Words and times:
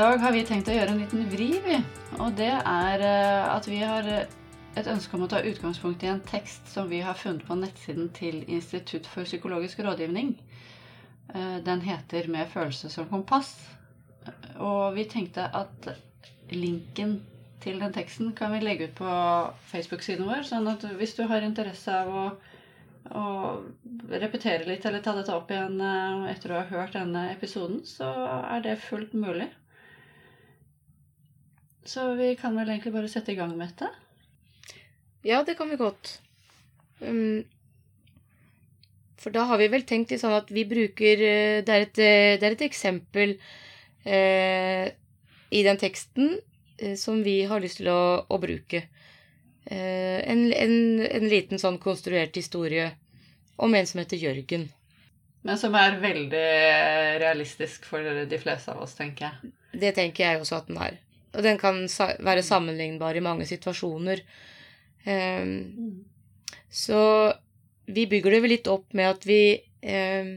dag 0.00 0.18
har 0.18 0.32
vi 0.32 0.40
tenkt 0.48 0.68
å 0.70 0.72
gjøre 0.72 0.94
en 0.94 1.00
liten 1.02 1.26
vri, 1.28 1.48
vi. 1.60 1.74
Og 2.24 2.32
det 2.38 2.52
er 2.56 3.02
eh, 3.04 3.48
at 3.52 3.66
vi 3.68 3.82
har 3.84 4.06
eh, 4.08 4.30
et 4.80 4.86
ønske 4.88 5.18
om 5.18 5.26
å 5.26 5.28
ta 5.28 5.42
utgangspunkt 5.44 6.06
i 6.06 6.08
en 6.08 6.22
tekst 6.24 6.70
som 6.72 6.88
vi 6.88 7.02
har 7.04 7.18
funnet 7.20 7.44
på 7.44 7.56
nettsiden 7.58 8.08
til 8.16 8.38
Institutt 8.48 9.08
for 9.10 9.28
psykologisk 9.28 9.82
rådgivning. 9.84 10.32
Eh, 11.34 11.58
den 11.66 11.84
heter 11.84 12.30
'Med 12.32 12.48
følelse 12.48 12.88
som 12.88 13.10
kompass'. 13.12 13.68
Og 14.56 14.94
vi 14.96 15.04
tenkte 15.04 15.50
at 15.52 15.90
linken 16.50 17.20
til 17.60 17.80
den 17.80 17.92
teksten 17.92 18.32
kan 18.32 18.52
vi 18.52 18.64
legge 18.64 18.88
ut 18.88 18.94
på 18.94 19.12
Facebook-siden 19.68 20.24
vår. 20.24 20.48
Sånn 20.48 20.68
at 20.68 20.84
hvis 20.96 21.14
du 21.14 21.26
har 21.26 21.42
interesse 21.42 21.92
av 21.92 22.08
å 22.08 22.26
å, 23.10 23.62
repetere 24.08 24.64
litt 24.64 24.84
eller 24.84 25.00
ta 25.00 25.12
dette 25.16 25.34
opp 25.34 25.50
igjen 25.50 25.80
etter 26.28 26.52
å 26.52 26.60
ha 26.60 26.64
hørt 26.68 26.92
denne 26.92 27.32
episoden, 27.32 27.84
så 27.84 28.12
er 28.48 28.60
det 28.60 28.80
fullt 28.80 29.12
mulig. 29.12 29.50
Så 31.90 32.12
vi 32.14 32.34
kan 32.38 32.54
vel 32.54 32.68
egentlig 32.70 32.92
bare 32.94 33.10
sette 33.10 33.32
i 33.32 33.38
gang 33.38 33.56
med 33.56 33.72
dette? 33.72 33.88
Ja, 35.26 35.42
det 35.46 35.56
kan 35.58 35.70
vi 35.72 35.78
godt. 35.80 36.20
Um, 37.00 37.42
for 39.20 39.34
da 39.34 39.46
har 39.50 39.58
vi 39.58 39.68
vel 39.72 39.84
tenkt 39.88 40.12
litt 40.12 40.22
sånn 40.22 40.36
at 40.36 40.52
vi 40.52 40.66
bruker 40.68 41.22
eh, 41.24 41.62
Det 41.64 41.74
er 41.74 41.86
et, 41.86 41.98
eh, 42.00 42.36
det 42.40 42.46
er 42.46 42.54
et 42.56 42.64
eksempel 42.64 43.34
eh, 44.04 44.86
i 45.50 45.62
den 45.66 45.80
teksten 45.80 46.34
eh, 46.78 46.94
som 47.00 47.20
vi 47.24 47.40
har 47.48 47.60
lyst 47.60 47.80
til 47.80 47.90
å, 47.92 48.02
å 48.24 48.40
bruke. 48.40 48.84
Eh, 49.64 50.20
en, 50.24 50.46
en, 50.52 50.74
en, 51.04 51.28
liten 51.28 51.60
sånn 51.60 51.80
konstruert 51.82 52.36
historie 52.38 52.90
om 53.60 53.76
en 53.76 53.88
som 53.88 54.00
heter 54.00 54.20
Jørgen. 54.20 54.70
Men 55.44 55.60
som 55.60 55.76
er 55.76 56.00
veldig 56.00 56.48
realistisk 57.20 57.84
for 57.88 58.24
de 58.28 58.40
fleste 58.40 58.72
av 58.72 58.84
oss, 58.84 58.96
tenker 58.96 59.28
jeg. 59.28 59.54
Det 59.84 59.94
tenker 59.96 60.26
jeg 60.26 60.40
også 60.44 60.62
at 60.62 60.68
den 60.68 60.80
er. 60.80 61.00
Og 61.30 61.44
den 61.46 61.58
kan 61.60 61.84
være 62.26 62.42
sammenlignbar 62.42 63.16
i 63.16 63.22
mange 63.24 63.46
situasjoner. 63.46 64.22
Um, 65.06 66.04
så 66.70 67.00
vi 67.90 68.06
bygger 68.10 68.34
det 68.34 68.40
vel 68.44 68.54
litt 68.56 68.70
opp 68.70 68.92
med 68.98 69.12
at 69.12 69.26
vi 69.26 69.42
um, 69.86 70.32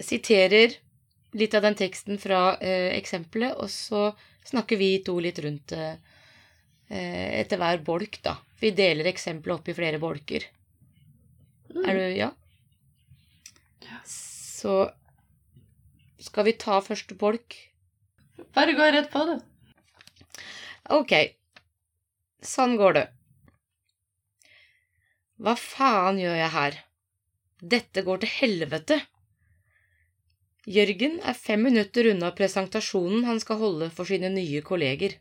siterer 0.00 0.72
litt 1.38 1.54
av 1.54 1.66
den 1.68 1.76
teksten 1.78 2.18
fra 2.20 2.56
uh, 2.56 2.90
eksempelet, 2.96 3.54
og 3.60 3.68
så 3.72 4.08
snakker 4.48 4.80
vi 4.80 4.94
to 5.04 5.18
litt 5.20 5.40
rundt 5.44 5.76
det 5.76 5.90
uh, 5.98 6.16
Eh, 6.88 7.40
etter 7.42 7.60
hver 7.60 7.82
bolk, 7.84 8.20
da. 8.24 8.38
Vi 8.60 8.72
deler 8.76 9.10
eksempelet 9.10 9.60
opp 9.60 9.68
i 9.68 9.76
flere 9.76 10.00
bolker. 10.00 10.46
Mm. 11.74 11.82
Er 11.84 11.98
du 11.98 12.04
Ja? 12.16 12.30
Så 14.08 14.90
skal 16.18 16.44
vi 16.44 16.56
ta 16.60 16.80
første 16.80 17.14
bolk? 17.14 17.54
Bare 18.54 18.72
gå 18.72 18.88
rett 18.92 19.10
på, 19.12 19.24
du. 19.28 19.36
Ok. 20.88 21.12
Sånn 22.40 22.78
går 22.80 22.94
det. 22.96 23.06
Hva 25.36 25.52
faen 25.60 26.16
gjør 26.22 26.38
jeg 26.38 26.52
her? 26.54 26.78
Dette 27.74 28.04
går 28.06 28.22
til 28.22 28.32
helvete. 28.38 28.96
Jørgen 30.68 31.18
er 31.20 31.36
fem 31.36 31.62
minutter 31.68 32.08
unna 32.12 32.30
presentasjonen 32.38 33.28
han 33.28 33.40
skal 33.42 33.60
holde 33.60 33.90
for 33.92 34.08
sine 34.08 34.32
nye 34.32 34.64
kolleger. 34.64 35.18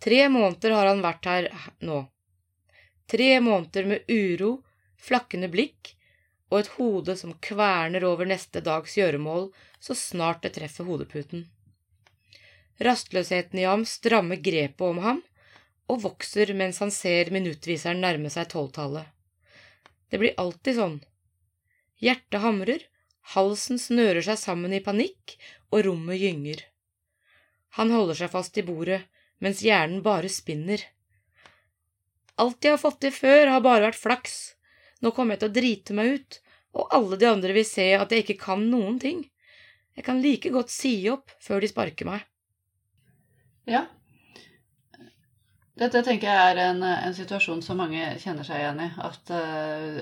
Tre 0.00 0.24
måneder 0.32 0.74
har 0.76 0.88
han 0.88 1.04
vært 1.04 1.28
her 1.28 1.50
nå. 1.84 2.00
Tre 3.10 3.30
måneder 3.44 3.88
med 3.92 4.12
uro, 4.12 4.54
flakkende 4.96 5.52
blikk 5.52 5.94
og 6.50 6.62
et 6.62 6.74
hode 6.78 7.16
som 7.20 7.36
kverner 7.44 8.04
over 8.08 8.28
neste 8.28 8.64
dags 8.64 8.96
gjøremål 8.96 9.50
så 9.80 9.96
snart 9.96 10.42
det 10.46 10.56
treffer 10.56 10.88
hodeputen. 10.88 11.44
Rastløsheten 12.80 13.60
i 13.60 13.66
ham 13.68 13.84
strammer 13.88 14.40
grepet 14.40 14.86
om 14.86 15.02
ham 15.04 15.20
og 15.90 16.04
vokser 16.04 16.52
mens 16.56 16.78
han 16.82 16.92
ser 16.94 17.32
minuttviseren 17.34 18.00
nærme 18.04 18.30
seg 18.32 18.48
tolvtallet. 18.52 19.06
Det 20.10 20.20
blir 20.22 20.38
alltid 20.42 20.78
sånn. 20.78 20.98
Hjertet 22.00 22.42
hamrer, 22.42 22.84
halsen 23.34 23.78
snører 23.78 24.24
seg 24.24 24.38
sammen 24.40 24.74
i 24.74 24.82
panikk, 24.84 25.36
og 25.70 25.84
rommet 25.86 26.18
gynger. 26.18 26.62
Han 27.78 27.92
holder 27.94 28.18
seg 28.22 28.32
fast 28.32 28.56
i 28.58 28.64
bordet, 28.66 29.02
mens 29.38 29.62
hjernen 29.62 30.02
bare 30.02 30.30
spinner. 30.32 30.82
Alt 32.40 32.64
jeg 32.64 32.74
har 32.74 32.82
fått 32.82 33.02
til 33.04 33.14
før, 33.14 33.52
har 33.52 33.62
bare 33.62 33.90
vært 33.90 34.00
flaks. 34.00 34.38
Nå 35.04 35.12
kommer 35.14 35.36
jeg 35.36 35.44
til 35.44 35.50
å 35.50 35.56
drite 35.58 35.96
meg 35.98 36.16
ut, 36.16 36.40
og 36.74 36.96
alle 36.96 37.18
de 37.20 37.28
andre 37.28 37.54
vil 37.54 37.66
se 37.68 37.86
at 37.98 38.10
jeg 38.10 38.24
ikke 38.24 38.40
kan 38.46 38.64
noen 38.72 38.98
ting. 39.02 39.22
Jeg 39.98 40.06
kan 40.06 40.22
like 40.22 40.50
godt 40.54 40.72
si 40.72 40.94
opp 41.12 41.34
før 41.42 41.62
de 41.62 41.70
sparker 41.70 42.08
meg. 42.08 42.29
Ja. 43.70 43.84
Dette 45.80 46.02
tenker 46.04 46.28
jeg 46.28 46.52
er 46.52 46.58
en, 46.66 46.82
en 46.84 47.14
situasjon 47.16 47.62
som 47.64 47.78
mange 47.80 48.02
kjenner 48.20 48.44
seg 48.44 48.60
igjen 48.60 48.82
i. 48.84 48.88
At 49.00 49.30
uh, 49.32 50.00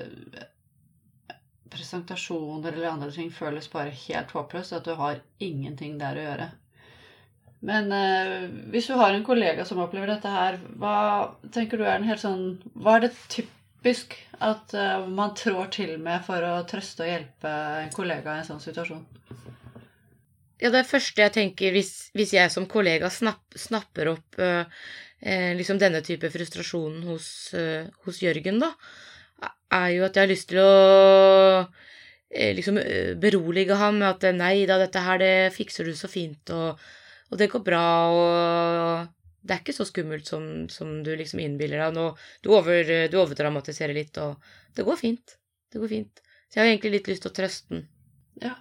presentasjoner 1.70 2.72
eller 2.72 2.94
andre 2.94 3.12
ting 3.14 3.28
føles 3.34 3.68
bare 3.70 3.94
helt 4.06 4.32
håpløst. 4.34 4.74
At 4.78 4.88
du 4.88 4.96
har 4.98 5.20
ingenting 5.44 5.98
der 6.00 6.18
å 6.18 6.24
gjøre. 6.24 6.48
Men 7.68 7.92
uh, 7.92 8.48
hvis 8.72 8.88
du 8.90 8.96
har 8.98 9.14
en 9.14 9.26
kollega 9.26 9.66
som 9.68 9.82
opplever 9.84 10.10
dette 10.14 10.32
her, 10.32 10.58
hva 10.80 10.96
tenker 11.54 11.78
du 11.78 11.86
er 11.86 11.98
en 11.98 12.08
helt 12.08 12.22
sånn 12.22 12.44
Hva 12.74 12.96
er 12.96 13.06
det 13.06 13.14
typisk 13.34 14.16
at 14.42 14.74
uh, 14.74 15.06
man 15.06 15.36
trår 15.38 15.70
til 15.74 15.96
med 16.02 16.24
for 16.26 16.42
å 16.46 16.56
trøste 16.70 17.04
og 17.04 17.12
hjelpe 17.12 17.54
en 17.84 17.94
kollega 17.94 18.34
i 18.34 18.42
en 18.42 18.50
sånn 18.50 18.64
situasjon? 18.64 19.04
Ja, 20.58 20.72
det 20.74 20.86
første 20.90 21.22
jeg 21.22 21.34
tenker 21.36 21.74
hvis, 21.74 22.10
hvis 22.18 22.34
jeg 22.34 22.50
som 22.50 22.66
kollega 22.70 23.10
snapp, 23.14 23.44
snapper 23.54 24.12
opp 24.14 24.40
eh, 24.42 24.64
eh 25.22 25.52
liksom 25.58 25.78
denne 25.78 26.02
type 26.02 26.30
frustrasjonen 26.34 27.04
hos, 27.06 27.28
eh, 27.54 27.86
hos, 28.06 28.22
Jørgen, 28.22 28.58
da, 28.62 28.72
er 29.78 29.90
jo 29.94 30.06
at 30.06 30.16
jeg 30.16 30.24
har 30.24 30.32
lyst 30.32 30.48
til 30.50 30.62
å 30.62 30.72
eh, 32.30 32.54
liksom 32.58 32.80
berolige 33.22 33.78
ham 33.78 34.00
med 34.02 34.10
at 34.10 34.34
nei 34.34 34.66
da, 34.66 34.80
dette 34.82 35.02
her 35.04 35.22
det 35.22 35.34
fikser 35.54 35.86
du 35.86 35.94
så 35.94 36.10
fint, 36.10 36.50
og 36.50 36.78
og 37.28 37.40
det 37.40 37.50
går 37.52 37.64
bra, 37.64 37.84
og 38.08 39.44
det 39.44 39.54
er 39.54 39.60
ikke 39.62 39.76
så 39.76 39.86
skummelt 39.88 40.28
som, 40.28 40.44
som 40.72 41.02
du 41.04 41.10
liksom 41.16 41.42
innbiller 41.44 41.82
deg. 41.82 41.96
Nå, 41.96 42.06
du, 42.44 42.50
over, 42.56 42.94
du 43.12 43.18
overdramatiserer 43.20 43.96
litt, 43.96 44.16
og 44.22 44.40
det 44.76 44.86
går 44.86 45.00
fint. 45.00 45.36
Det 45.68 45.82
går 45.82 45.92
fint. 45.92 46.22
Så 46.48 46.58
jeg 46.58 46.62
har 46.64 46.72
egentlig 46.72 46.94
litt 46.96 47.12
lyst 47.12 47.26
til 47.26 47.32
å 47.32 47.36
trøste 47.36 47.74
den. 47.74 47.84
Ja. 48.40 48.54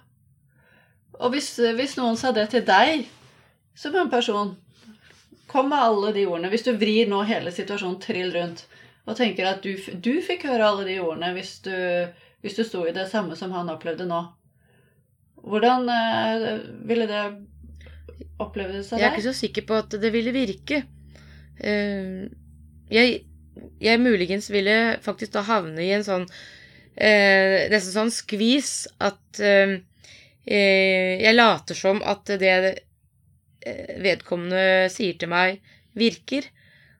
Og 1.18 1.34
hvis, 1.34 1.50
hvis 1.76 1.96
noen 1.98 2.18
sa 2.18 2.32
det 2.34 2.48
til 2.52 2.64
deg 2.66 3.06
som 3.78 3.96
en 3.98 4.10
person 4.10 4.56
Kom 5.48 5.70
med 5.72 5.80
alle 5.80 6.10
de 6.12 6.26
ordene. 6.28 6.50
Hvis 6.52 6.66
du 6.66 6.74
vrir 6.76 7.08
nå 7.08 7.22
hele 7.24 7.48
situasjonen 7.54 7.96
trill 8.02 8.34
rundt 8.34 8.66
og 9.08 9.16
tenker 9.16 9.46
at 9.48 9.62
du, 9.64 9.70
du 10.04 10.18
fikk 10.20 10.42
høre 10.44 10.66
alle 10.66 10.82
de 10.84 10.98
ordene 11.00 11.30
hvis 11.32 11.54
du, 11.64 11.72
hvis 12.44 12.58
du 12.58 12.66
sto 12.68 12.82
i 12.84 12.92
det 12.92 13.06
samme 13.08 13.38
som 13.38 13.54
han 13.56 13.70
opplevde 13.72 14.04
nå, 14.04 14.18
hvordan 15.48 15.88
eh, 15.88 16.58
ville 16.84 17.06
det 17.08 17.22
opplevdes 18.42 18.92
av 18.92 18.98
deg? 18.98 19.04
Jeg 19.04 19.08
er 19.08 19.16
ikke 19.16 19.28
så 19.30 19.38
sikker 19.38 19.66
på 19.70 19.78
at 19.78 19.96
det 20.02 20.12
ville 20.14 20.34
virke. 20.34 20.82
Uh, 21.58 22.28
jeg, 22.92 23.22
jeg, 23.82 23.98
muligens 23.98 24.46
ville 24.52 24.98
faktisk 25.02 25.32
da 25.34 25.42
havne 25.48 25.82
i 25.82 25.88
en 25.96 26.04
sånn 26.06 26.28
uh, 26.28 27.56
Nesten 27.72 27.94
sånn 27.96 28.12
skvis 28.14 28.84
at 29.02 29.40
uh, 29.42 29.74
jeg 30.48 31.34
later 31.34 31.76
som 31.76 32.00
at 32.08 32.30
det 32.40 32.52
vedkommende 34.00 34.88
sier 34.92 35.18
til 35.20 35.28
meg, 35.32 35.58
virker. 35.98 36.46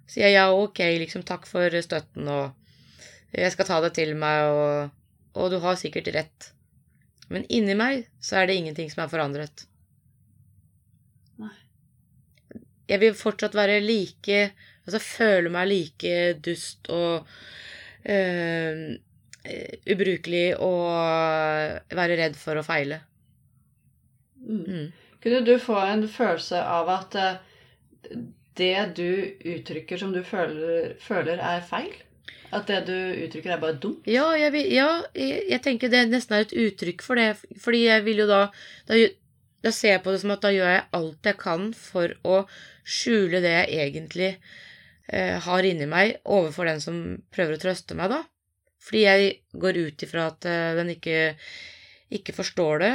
Sier 0.08 0.28
jeg 0.28 0.36
ja, 0.36 0.48
ok, 0.52 0.82
liksom 1.00 1.24
takk 1.28 1.46
for 1.48 1.72
støtten, 1.84 2.28
og 2.28 2.52
jeg 3.32 3.54
skal 3.54 3.68
ta 3.68 3.80
det 3.84 3.94
til 3.96 4.14
meg, 4.20 4.52
og, 4.52 4.92
og 5.38 5.50
du 5.52 5.58
har 5.64 5.80
sikkert 5.80 6.12
rett. 6.16 6.52
Men 7.32 7.48
inni 7.52 7.76
meg 7.76 8.06
så 8.24 8.40
er 8.40 8.48
det 8.48 8.60
ingenting 8.60 8.92
som 8.92 9.04
er 9.04 9.12
forandret. 9.12 9.68
jeg 12.88 13.02
vil 13.02 13.16
fortsatt 13.16 13.56
være 13.56 13.82
like 13.84 14.48
Altså 14.88 15.00
føle 15.04 15.50
meg 15.52 15.68
like 15.68 16.12
dust 16.40 16.88
og 16.88 17.26
øh, 18.08 18.94
ubrukelig 19.92 20.46
og 20.64 21.92
være 21.92 22.16
redd 22.22 22.38
for 22.40 22.56
å 22.56 22.64
feile. 22.64 23.02
Mm. 24.48 24.64
Mm. 24.64 25.14
Kunne 25.22 25.44
du 25.46 25.54
få 25.62 25.78
en 25.84 26.04
følelse 26.08 26.60
av 26.62 26.90
at 26.94 27.16
uh, 27.18 28.18
det 28.58 28.74
du 28.98 29.08
uttrykker 29.54 30.00
som 30.00 30.12
du 30.14 30.22
føler, 30.26 30.94
føler, 31.02 31.38
er 31.42 31.64
feil? 31.66 31.94
At 32.54 32.70
det 32.70 32.84
du 32.88 32.96
uttrykker, 32.96 33.52
er 33.52 33.60
bare 33.60 33.76
dumt? 33.76 34.06
Ja, 34.08 34.30
jeg, 34.40 34.54
vil, 34.54 34.70
ja, 34.72 34.88
jeg, 35.14 35.42
jeg 35.52 35.62
tenker 35.66 35.92
det 35.92 36.06
nesten 36.08 36.38
er 36.38 36.46
et 36.46 36.56
uttrykk 36.56 37.04
for 37.04 37.20
det. 37.20 37.34
Fordi 37.60 37.84
jeg 37.84 38.06
vil 38.06 38.24
jo 38.24 38.28
da, 38.30 38.46
da 38.88 39.02
da 39.64 39.72
ser 39.74 39.96
jeg 39.96 40.04
på 40.04 40.14
det 40.14 40.22
som 40.22 40.32
at 40.34 40.44
da 40.44 40.52
gjør 40.54 40.70
jeg 40.70 40.86
alt 40.98 41.28
jeg 41.28 41.38
kan 41.40 41.68
for 41.76 42.14
å 42.26 42.42
skjule 42.88 43.40
det 43.44 43.54
jeg 43.54 43.88
egentlig 43.88 44.30
eh, 45.10 45.36
har 45.44 45.66
inni 45.66 45.88
meg, 45.90 46.18
overfor 46.24 46.70
den 46.70 46.82
som 46.82 47.00
prøver 47.34 47.56
å 47.56 47.62
trøste 47.62 47.98
meg, 47.98 48.14
da. 48.14 48.22
Fordi 48.78 49.02
jeg 49.02 49.32
går 49.58 49.80
ut 49.82 50.06
ifra 50.06 50.28
at 50.30 50.46
eh, 50.48 50.76
den 50.78 50.94
ikke, 50.94 51.18
ikke 52.14 52.36
forstår 52.36 52.84
det. 52.84 52.92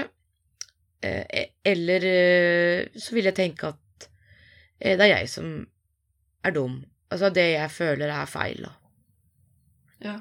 Eh, 1.03 1.45
Eller 1.65 2.05
eh, 2.09 2.87
så 2.99 3.15
vil 3.15 3.25
jeg 3.29 3.35
tenke 3.37 3.67
at 3.73 4.07
eh, 4.79 4.97
det 4.97 5.05
er 5.07 5.13
jeg 5.17 5.29
som 5.29 5.53
er 6.43 6.51
dum. 6.55 6.81
Altså 7.13 7.29
det 7.33 7.45
jeg 7.53 7.71
føler 7.71 8.09
er 8.11 8.25
feil, 8.29 8.63
da. 8.65 8.73
Ja. 10.03 10.15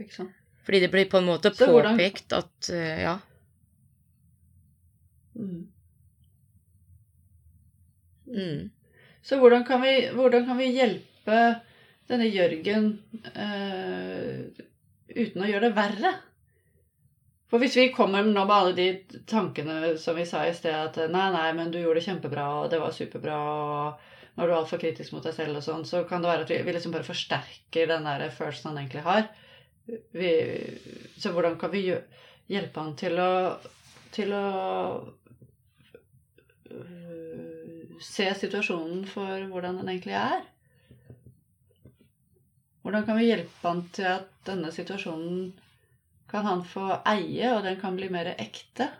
Ikke 0.00 0.14
sant. 0.14 0.36
Fordi 0.66 0.80
det 0.84 0.90
blir 0.92 1.08
på 1.10 1.18
en 1.18 1.26
måte 1.30 1.50
Så 1.56 1.66
hvordan- 1.70 1.96
påpekt 1.96 2.32
at 2.36 2.70
eh, 2.74 3.00
Ja. 3.02 3.18
Mm. 5.34 5.68
Mm. 8.26 8.70
Så 9.22 9.38
hvordan 9.38 9.64
kan 9.66 9.80
vi, 9.82 9.94
hvordan 10.14 10.44
kan 10.46 10.58
vi 10.58 10.66
hjelpe 10.74 11.38
denne 12.10 12.26
Jørgen 12.30 12.90
eh, 13.34 14.50
uten 15.16 15.42
å 15.44 15.48
gjøre 15.50 15.68
det 15.68 15.74
verre? 15.76 16.12
For 17.50 17.58
hvis 17.58 17.76
vi 17.76 17.88
kommer 17.90 18.22
nå 18.22 18.44
med 18.46 18.54
alle 18.54 18.74
de 18.76 19.18
tankene 19.26 19.96
som 19.98 20.14
vi 20.14 20.26
sa 20.28 20.44
i 20.46 20.54
sted, 20.54 20.70
at 20.70 21.10
nei, 21.10 21.26
nei, 21.34 21.48
men 21.58 21.72
du 21.72 21.80
gjorde 21.80 21.98
det 21.98 22.06
kjempebra, 22.06 22.46
og 22.60 22.68
det 22.70 22.78
var 22.78 22.94
superbra, 22.94 23.38
og 23.50 24.36
nå 24.36 24.44
er 24.44 24.50
du 24.50 24.54
altfor 24.54 24.78
kritisk 24.82 25.16
mot 25.16 25.26
deg 25.26 25.34
selv 25.34 25.58
og 25.58 25.64
sånn, 25.66 25.82
så 25.88 26.04
kan 26.06 26.22
det 26.22 26.30
være 26.30 26.46
at 26.46 26.52
vi, 26.54 26.60
vi 26.68 26.74
liksom 26.76 26.94
bare 26.94 27.08
forsterker 27.08 27.90
den 27.90 28.06
der 28.06 28.22
følelsen 28.36 28.70
han 28.70 28.78
egentlig 28.84 29.02
har. 29.02 29.26
Vi, 30.14 30.30
så 31.18 31.32
hvordan 31.34 31.56
kan 31.58 31.72
vi 31.74 31.88
hjelpe 31.90 32.84
han 32.84 32.94
til 33.00 33.18
å, 33.18 33.32
til 34.14 34.30
å 34.36 34.44
øh, 36.70 37.96
se 37.98 38.28
situasjonen 38.44 39.02
for 39.10 39.48
hvordan 39.50 39.80
den 39.82 39.90
egentlig 39.90 40.14
er? 40.20 40.46
Hvordan 42.84 43.10
kan 43.10 43.18
vi 43.18 43.26
hjelpe 43.26 43.66
han 43.66 43.82
til 43.90 44.06
at 44.12 44.30
denne 44.46 44.70
situasjonen 44.72 45.50
kan 46.30 46.46
han 46.46 46.64
få 46.66 46.86
eie, 47.08 47.52
og 47.54 47.64
den 47.66 47.78
kan 47.80 47.96
bli 47.98 48.08
mer 48.12 48.32
ekte? 48.36 48.90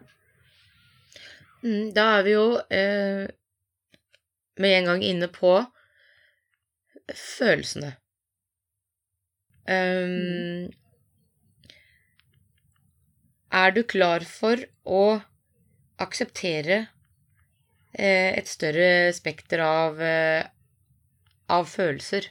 Mm, 1.62 1.92
da 1.96 2.06
er 2.18 2.26
vi 2.26 2.34
jo 2.34 2.46
eh, 2.72 3.24
med 4.60 4.76
en 4.78 4.90
gang 4.92 5.06
inne 5.06 5.30
på 5.32 5.54
følelsene. 7.14 7.94
Um, 9.70 10.70
Er 13.50 13.72
du 13.74 13.82
klar 13.82 14.22
for 14.22 14.60
å 14.86 15.20
akseptere 16.00 16.76
eh, 17.92 18.30
et 18.38 18.46
større 18.46 19.10
spekter 19.12 19.62
av, 19.64 19.98
eh, 19.98 20.44
av 21.50 21.66
følelser? 21.66 22.28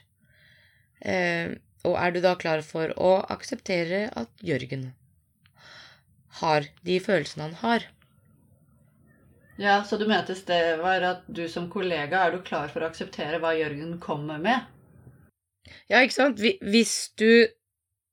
Eh, 1.04 1.52
og 1.86 1.96
er 1.96 2.12
du 2.12 2.20
da 2.24 2.34
klar 2.38 2.62
for 2.66 2.92
å 3.00 3.12
akseptere 3.32 4.08
at 4.18 4.44
Jørgen 4.44 4.90
har 6.40 6.68
de 6.86 6.98
følelsene 7.02 7.48
han 7.48 7.56
har? 7.62 7.86
Ja, 9.60 9.82
Så 9.84 9.98
du 10.00 10.06
mente 10.08 10.34
det 10.46 10.78
var 10.80 11.02
at 11.04 11.24
du 11.28 11.46
som 11.48 11.68
kollega 11.70 12.24
er 12.24 12.32
du 12.32 12.42
klar 12.42 12.70
for 12.72 12.80
å 12.80 12.88
akseptere 12.88 13.40
hva 13.42 13.52
Jørgen 13.52 13.98
kommer 14.00 14.40
med? 14.40 14.64
Ja, 15.90 16.00
ikke 16.00 16.16
sant? 16.16 16.40
Hvis 16.40 17.12
du 17.20 17.48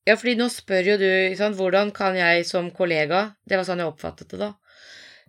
Ja, 0.07 0.15
fordi 0.15 0.37
nå 0.39 0.45
spør 0.47 0.93
jo 0.93 0.97
du, 0.99 1.07
ikke 1.07 1.39
sant, 1.39 1.57
hvordan 1.59 1.89
kan 1.91 2.15
jeg 2.15 2.45
som 2.47 2.69
kollega 2.71 3.33
Det 3.43 3.57
var 3.59 3.65
sånn 3.67 3.81
jeg 3.83 3.91
oppfattet 3.91 4.31
det, 4.31 4.39
da. 4.39 4.53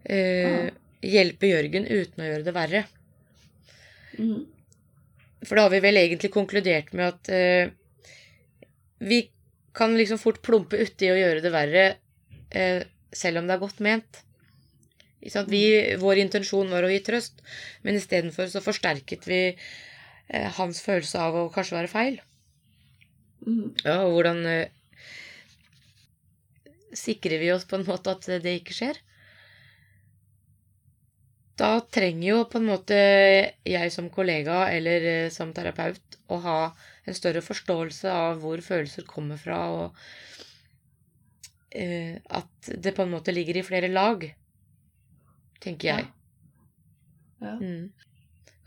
Eh, 0.07 0.71
hjelpe 1.03 1.51
Jørgen 1.51 1.87
uten 1.87 2.23
å 2.23 2.29
gjøre 2.29 2.47
det 2.47 2.55
verre. 2.55 2.85
Mm. 4.19 4.47
For 5.47 5.55
da 5.55 5.67
har 5.67 5.75
vi 5.75 5.83
vel 5.83 5.99
egentlig 6.01 6.31
konkludert 6.35 6.95
med 6.95 7.09
at 7.13 7.31
eh, 7.35 7.75
vi 8.99 9.29
kan 9.79 9.97
liksom 9.97 10.19
fort 10.19 10.41
plumpe 10.43 10.79
uti 10.81 11.11
og 11.13 11.21
gjøre 11.21 11.43
det 11.45 11.53
verre, 11.55 11.85
eh, 12.51 12.83
selv 13.13 13.41
om 13.41 13.47
det 13.49 13.57
er 13.57 13.63
godt 13.63 13.83
ment. 13.85 14.23
Vi, 15.21 15.63
vår 15.99 16.21
intensjon 16.23 16.71
var 16.71 16.87
å 16.87 16.91
gi 16.93 17.01
trøst, 17.05 17.43
men 17.83 17.99
istedenfor 17.99 18.51
så 18.51 18.63
forsterket 18.63 19.27
vi 19.27 19.41
eh, 19.51 20.49
hans 20.59 20.81
følelse 20.85 21.19
av 21.19 21.37
å 21.37 21.49
kanskje 21.55 21.79
være 21.79 21.93
feil. 21.93 22.21
Mhm. 23.47 23.75
Ja, 23.85 24.01
og 24.07 24.17
hvordan 24.17 24.45
eh, 24.47 24.71
sikrer 26.95 27.43
vi 27.43 27.53
oss 27.55 27.67
på 27.69 27.79
en 27.79 27.87
måte 27.87 28.15
at 28.15 28.27
det 28.43 28.59
ikke 28.61 28.77
skjer? 28.77 28.99
Da 31.59 31.81
trenger 31.83 32.29
jo 32.29 32.43
på 32.47 32.61
en 32.61 32.69
måte 32.71 32.99
jeg 33.67 33.91
som 33.91 34.11
kollega 34.15 34.69
eller 34.71 35.09
eh, 35.13 35.31
som 35.35 35.51
terapeut 35.55 36.19
å 36.31 36.39
ha 36.45 36.59
en 37.09 37.17
større 37.17 37.43
forståelse 37.45 38.13
av 38.13 38.43
hvor 38.43 38.61
følelser 38.65 39.07
kommer 39.09 39.41
fra, 39.41 39.59
og 39.73 39.87
uh, 41.75 42.15
at 42.41 42.71
det 42.75 42.95
på 42.97 43.05
en 43.05 43.15
måte 43.17 43.35
ligger 43.35 43.61
i 43.61 43.67
flere 43.67 43.91
lag, 43.93 44.29
tenker 45.65 45.93
jeg. 45.93 46.09
Ja. 47.43 47.55
Mm. 47.59 47.91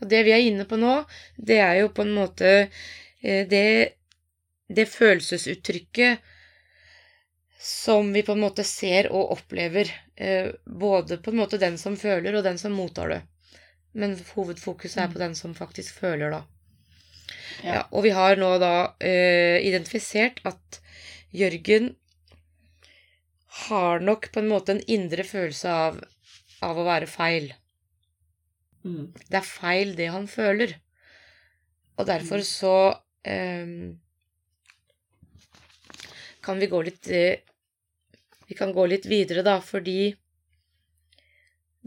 Og 0.01 0.09
det 0.09 0.23
vi 0.25 0.33
er 0.33 0.43
inne 0.43 0.65
på 0.65 0.79
nå, 0.81 0.95
det 1.37 1.59
er 1.61 1.75
jo 1.83 1.91
på 1.93 2.05
en 2.05 2.13
måte 2.15 2.51
eh, 2.57 3.43
det, 3.47 3.65
det 4.65 4.87
følelsesuttrykket 4.89 6.31
som 7.61 8.13
vi 8.13 8.23
på 8.25 8.33
en 8.33 8.41
måte 8.41 8.63
ser 8.65 9.11
og 9.13 9.35
opplever, 9.35 9.91
eh, 10.15 10.49
både 10.65 11.19
på 11.21 11.29
en 11.29 11.43
måte 11.43 11.61
den 11.61 11.77
som 11.77 11.97
føler 11.97 12.33
og 12.33 12.47
den 12.47 12.57
som 12.57 12.73
mottar 12.73 13.13
det. 13.13 13.19
Men 13.93 14.15
hovedfokuset 14.33 15.03
er 15.03 15.11
på 15.13 15.21
den 15.21 15.35
som 15.37 15.53
faktisk 15.53 15.99
føler, 16.01 16.33
da. 16.33 16.41
Ja. 17.63 17.73
Ja, 17.73 17.81
og 17.91 18.05
vi 18.05 18.13
har 18.15 18.39
nå 18.39 18.51
da 18.61 18.75
uh, 18.91 19.57
identifisert 19.61 20.41
at 20.47 20.81
Jørgen 21.31 21.93
har 23.67 23.99
nok 24.03 24.29
på 24.31 24.41
en 24.41 24.49
måte 24.51 24.75
en 24.75 24.83
indre 24.91 25.23
følelse 25.27 25.71
av, 25.71 25.99
av 26.63 26.79
å 26.79 26.87
være 26.87 27.09
feil. 27.11 27.51
Mm. 28.83 29.11
Det 29.27 29.37
er 29.37 29.45
feil 29.47 29.93
det 29.97 30.09
han 30.13 30.27
føler. 30.31 30.77
Og 31.99 32.07
derfor 32.07 32.41
Mm. 32.41 32.47
så 32.47 32.75
um, 33.27 33.99
kan 36.41 36.59
vi 36.59 36.67
gå 36.67 36.81
litt 36.81 37.07
eh, 37.11 37.43
Vi 38.47 38.55
kan 38.57 38.73
gå 38.73 38.85
litt 38.89 39.05
videre, 39.05 39.43
da, 39.43 39.61
fordi 39.61 40.15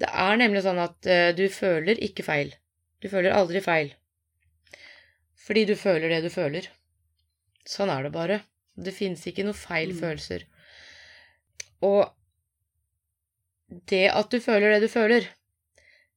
det 0.00 0.08
er 0.08 0.36
nemlig 0.40 0.62
sånn 0.64 0.78
at 0.80 0.96
uh, 1.06 1.30
du 1.36 1.48
føler 1.52 2.00
ikke 2.00 2.24
feil. 2.24 2.54
Du 3.02 3.10
føler 3.12 3.36
aldri 3.36 3.60
feil. 3.60 3.92
Fordi 5.44 5.64
du 5.68 5.74
føler 5.76 6.08
det 6.08 6.22
du 6.24 6.30
føler. 6.32 6.68
Sånn 7.68 7.90
er 7.92 8.02
det 8.06 8.12
bare. 8.14 8.40
Det 8.76 8.94
finnes 8.96 9.22
ikke 9.28 9.44
noe 9.44 9.56
feil 9.56 9.92
Mm. 9.92 10.00
følelser. 10.00 10.44
Og 11.84 12.10
det 13.90 14.06
at 14.12 14.30
du 14.30 14.40
føler 14.40 14.74
det 14.74 14.82
du 14.86 14.88
føler, 14.92 15.26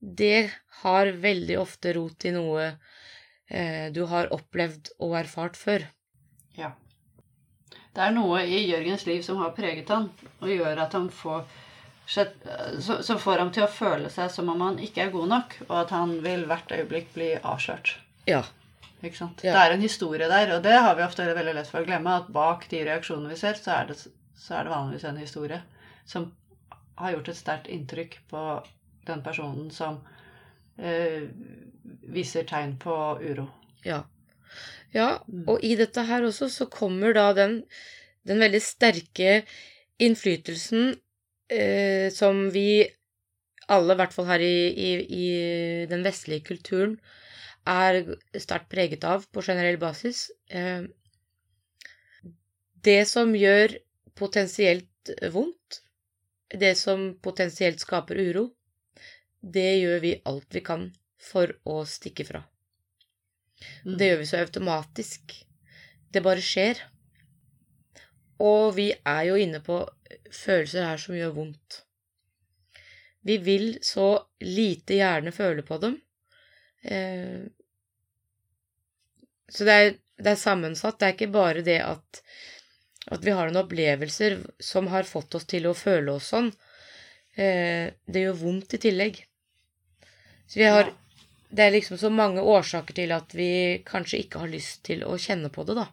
det 0.02 0.52
har 0.84 1.12
veldig 1.12 1.58
ofte 1.60 1.94
rot 1.98 2.26
i 2.30 2.32
noe 2.36 2.68
eh, 3.50 3.90
du 3.96 4.06
har 4.06 4.28
opplevd 4.36 4.92
og 5.00 5.16
erfart 5.20 5.58
før. 5.58 5.86
Ja. 6.58 6.72
Det 7.96 8.04
er 8.04 8.12
noe 8.14 8.44
i 8.46 8.60
Jørgens 8.70 9.06
liv 9.08 9.24
som 9.26 9.40
har 9.42 9.56
preget 9.58 9.90
han, 9.90 10.10
og 10.42 10.52
gjør 10.52 10.84
at 10.84 10.94
han 10.94 11.10
får 11.10 11.46
så, 12.08 12.24
så 13.04 13.18
får 13.20 13.42
ham 13.42 13.50
til 13.52 13.66
å 13.66 13.72
føle 13.72 14.10
seg 14.14 14.30
som 14.32 14.48
om 14.54 14.62
han 14.64 14.78
ikke 14.80 15.02
er 15.08 15.10
god 15.12 15.28
nok, 15.28 15.56
og 15.68 15.74
at 15.82 15.90
han 15.92 16.14
vil 16.24 16.46
hvert 16.48 16.72
øyeblikk 16.72 17.10
bli 17.16 17.34
avslørt. 17.42 17.96
Ja. 18.30 18.44
Ikke 19.04 19.18
sant? 19.20 19.44
Ja. 19.46 19.54
Det 19.54 19.64
er 19.64 19.76
en 19.76 19.86
historie 19.86 20.30
der, 20.30 20.56
og 20.56 20.64
det 20.66 20.74
har 20.74 20.96
vi 20.98 21.06
ofte 21.06 21.26
veldig 21.28 21.54
lett 21.60 21.70
for 21.70 21.84
å 21.84 21.88
glemme. 21.88 22.16
At 22.24 22.32
bak 22.34 22.66
de 22.72 22.82
reaksjonene 22.88 23.30
vi 23.30 23.40
ser, 23.40 23.60
så 23.62 23.76
er 23.76 23.92
det, 23.92 23.98
så 24.38 24.58
er 24.58 24.66
det 24.66 24.74
vanligvis 24.74 25.08
en 25.10 25.22
historie 25.22 25.62
som 26.08 26.32
har 26.98 27.14
gjort 27.14 27.30
et 27.30 27.38
sterkt 27.38 27.70
inntrykk 27.70 28.18
på 28.32 28.44
den 29.08 29.22
personen 29.24 29.70
som 29.72 30.00
eh, 30.82 31.30
viser 32.10 32.48
tegn 32.50 32.76
på 32.82 32.96
uro. 33.22 33.48
Ja. 33.86 34.02
ja. 34.96 35.10
Mm. 35.28 35.46
Og 35.46 35.64
i 35.64 35.76
dette 35.80 36.08
her 36.10 36.26
også 36.26 36.50
så 36.52 36.70
kommer 36.72 37.14
da 37.16 37.30
den, 37.38 37.60
den 38.28 38.42
veldig 38.42 38.64
sterke 38.66 39.44
innflytelsen 40.02 40.96
eh, 41.54 42.10
som 42.14 42.48
vi 42.54 42.88
alle, 43.68 43.94
i 43.94 44.00
hvert 44.00 44.16
fall 44.16 44.30
her 44.30 44.44
i, 44.44 44.58
i, 44.72 44.92
i 45.06 45.30
den 45.92 46.06
vestlige 46.06 46.46
kulturen, 46.48 46.98
er 47.68 48.02
sterkt 48.40 48.70
preget 48.72 49.04
av 49.08 49.26
på 49.32 49.44
generell 49.46 49.80
basis. 49.82 50.28
Eh, 50.50 50.88
det 52.88 53.02
som 53.10 53.34
gjør 53.36 53.76
potensielt 54.18 55.12
vondt, 55.34 55.82
det 56.50 56.76
som 56.80 57.10
potensielt 57.24 57.82
skaper 57.84 58.20
uro, 58.20 58.46
det 59.42 59.70
gjør 59.80 60.00
vi 60.04 60.14
alt 60.26 60.56
vi 60.56 60.64
kan 60.66 60.88
for 61.22 61.52
å 61.68 61.82
stikke 61.88 62.26
fra. 62.28 62.44
Mm. 63.86 63.98
Det 63.98 64.10
gjør 64.10 64.22
vi 64.22 64.30
så 64.30 64.40
automatisk. 64.44 65.36
Det 66.14 66.24
bare 66.24 66.44
skjer. 66.44 66.80
Og 68.44 68.76
vi 68.78 68.92
er 68.94 69.24
jo 69.30 69.38
inne 69.42 69.62
på 69.66 69.82
følelser 70.32 70.86
her 70.86 71.02
som 71.02 71.18
gjør 71.18 71.36
vondt. 71.36 71.82
Vi 73.28 73.40
vil 73.44 73.72
så 73.84 74.12
lite 74.46 75.00
gjerne 75.02 75.34
føle 75.36 75.66
på 75.68 75.80
dem. 75.84 75.98
Eh, 76.88 77.44
så 79.52 79.68
det 79.68 79.76
er, 79.82 79.90
det 80.24 80.32
er 80.34 80.40
sammensatt. 80.42 81.00
Det 81.00 81.08
er 81.10 81.16
ikke 81.16 81.32
bare 81.34 81.64
det 81.66 81.80
at, 81.84 82.22
at 83.12 83.26
vi 83.26 83.36
har 83.36 83.50
noen 83.50 83.64
opplevelser 83.64 84.40
som 84.72 84.90
har 84.94 85.08
fått 85.10 85.36
oss 85.40 85.48
til 85.50 85.68
å 85.70 85.76
føle 85.78 86.18
oss 86.18 86.32
sånn. 86.34 86.52
eh, 87.38 87.94
det 88.08 88.26
gjør 88.26 88.40
vondt 88.44 88.76
i 88.78 88.84
tillegg. 88.88 89.22
Så 90.48 90.60
vi 90.60 90.66
har. 90.66 90.94
Det 91.50 91.64
er 91.64 91.72
liksom 91.72 91.98
så 91.98 92.10
mange 92.12 92.42
årsaker 92.44 92.94
til 92.98 93.12
at 93.16 93.34
vi 93.36 93.50
kanskje 93.88 94.20
ikke 94.24 94.42
har 94.44 94.52
lyst 94.52 94.84
til 94.90 95.04
å 95.08 95.16
kjenne 95.28 95.50
på 95.54 95.64
det, 95.70 95.78
da. 95.80 95.88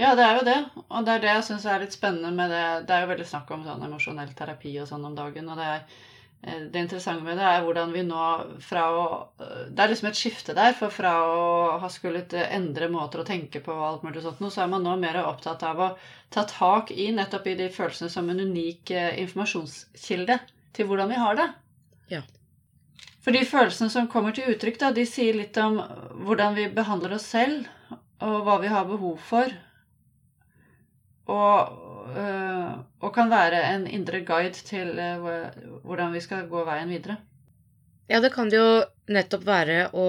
Ja, 0.00 0.14
det 0.18 0.24
er 0.24 0.36
jo 0.38 0.44
det. 0.46 0.56
Og 0.88 1.06
det 1.06 1.14
er 1.14 1.22
det 1.24 1.30
jeg 1.32 1.44
syns 1.48 1.64
er 1.66 1.80
litt 1.82 1.94
spennende 1.96 2.30
med 2.34 2.52
det. 2.54 2.62
Det 2.88 2.94
er 2.96 3.04
jo 3.04 3.10
veldig 3.12 3.26
snakk 3.32 3.50
om 3.56 3.64
sånn 3.66 3.82
emosjonell 3.88 4.30
terapi 4.38 4.72
og 4.82 4.88
sånn 4.90 5.06
om 5.08 5.16
dagen. 5.18 5.48
Og 5.52 5.58
det, 5.58 5.66
er, 5.74 6.04
det 6.40 6.78
interessante 6.78 7.24
med 7.26 7.36
det 7.36 7.44
er 7.44 7.64
hvordan 7.66 7.90
vi 7.92 8.04
nå 8.06 8.26
fra 8.62 8.84
å 8.94 9.06
Det 9.38 9.82
er 9.82 9.90
liksom 9.90 10.08
et 10.08 10.18
skifte 10.18 10.54
der. 10.54 10.72
For 10.78 10.92
fra 10.94 11.12
å 11.26 11.78
ha 11.82 11.90
skullet 11.90 12.34
endre 12.44 12.88
måter 12.92 13.22
å 13.22 13.26
tenke 13.26 13.60
på 13.64 13.74
og 13.74 13.86
alt 13.88 14.06
mulig 14.06 14.22
sånt, 14.22 14.40
så 14.54 14.62
er 14.64 14.70
man 14.70 14.86
nå 14.86 14.94
mer 15.00 15.18
opptatt 15.24 15.64
av 15.66 15.82
å 15.82 15.88
ta 16.30 16.46
tak 16.48 16.92
i 16.94 17.10
nettopp 17.12 17.48
i 17.50 17.56
de 17.58 17.68
følelsene 17.74 18.12
som 18.12 18.30
en 18.30 18.40
unik 18.40 18.92
eh, 18.94 19.18
informasjonskilde 19.24 20.38
til 20.76 20.88
hvordan 20.88 21.10
vi 21.10 21.20
har 21.20 21.38
det. 21.40 21.48
Ja. 22.14 22.22
For 23.24 23.34
de 23.34 23.42
følelsene 23.44 23.90
som 23.92 24.08
kommer 24.08 24.32
til 24.36 24.52
uttrykk, 24.54 24.78
da, 24.80 24.92
de 24.94 25.04
sier 25.08 25.36
litt 25.36 25.58
om 25.60 25.80
hvordan 26.24 26.54
vi 26.56 26.68
behandler 26.72 27.16
oss 27.18 27.26
selv, 27.34 27.66
og 28.22 28.38
hva 28.46 28.58
vi 28.62 28.70
har 28.70 28.86
behov 28.86 29.18
for. 29.26 29.50
Og, 31.28 31.74
og 33.04 33.10
kan 33.14 33.30
være 33.30 33.62
en 33.74 33.86
indre 33.86 34.22
guide 34.26 34.62
til 34.66 34.98
øh, 34.98 35.26
hvordan 35.84 36.12
vi 36.14 36.22
skal 36.24 36.48
gå 36.50 36.64
veien 36.64 36.88
videre. 36.92 37.18
Ja, 38.08 38.20
det 38.24 38.32
kan 38.32 38.48
det 38.48 38.58
jo 38.58 38.70
nettopp 39.12 39.44
være 39.46 39.90
å 39.92 40.08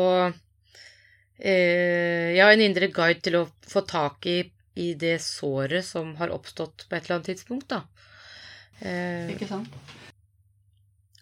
eh, 1.39 2.31
Ja, 2.37 2.47
en 2.47 2.63
indre 2.63 2.87
guide 2.95 3.19
til 3.25 3.35
å 3.41 3.47
få 3.67 3.83
tak 3.87 4.25
i, 4.31 4.39
i 4.79 4.93
det 4.99 5.17
såret 5.23 5.85
som 5.85 6.15
har 6.19 6.31
oppstått 6.31 6.87
på 6.87 6.95
et 6.95 7.03
eller 7.03 7.19
annet 7.19 7.31
tidspunkt, 7.33 7.67
da. 7.71 7.83
Eh, 8.79 9.33
Ikke 9.35 9.49
sant? 9.49 9.73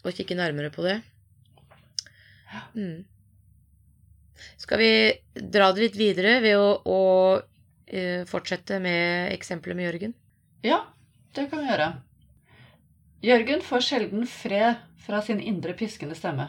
og 0.06 0.14
kikke 0.14 0.36
nærmere 0.38 0.70
på 0.72 0.84
det. 0.86 1.00
Mm. 2.78 3.02
Skal 4.56 4.80
vi 4.80 4.92
dra 5.52 5.72
det 5.74 5.88
litt 5.88 5.98
videre 5.98 6.38
ved 6.44 6.56
å, 6.56 6.68
å 6.86 7.00
eh, 7.90 8.22
fortsette 8.28 8.78
med 8.82 9.34
eksempelet 9.34 9.76
med 9.76 9.88
Jørgen? 9.88 10.14
Ja, 10.62 10.80
det 11.34 11.50
kan 11.50 11.62
vi 11.62 11.70
gjøre. 11.70 11.92
Jørgen 13.22 13.60
får 13.62 13.84
sjelden 13.86 14.26
fred 14.26 14.80
fra 15.04 15.20
sin 15.22 15.40
indre 15.40 15.74
piskende 15.78 16.16
stemme. 16.18 16.48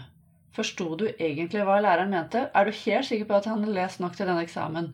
Forsto 0.55 0.95
du 0.97 1.05
egentlig 1.11 1.61
hva 1.65 1.77
læreren 1.83 2.09
mente? 2.09 2.47
Er 2.53 2.65
du 2.65 2.73
helt 2.73 3.05
sikker 3.05 3.29
på 3.29 3.37
at 3.37 3.49
han 3.49 3.61
har 3.63 3.75
lest 3.75 4.01
nok 4.01 4.15
til 4.17 4.25
denne 4.25 4.45
eksamen? 4.45 4.91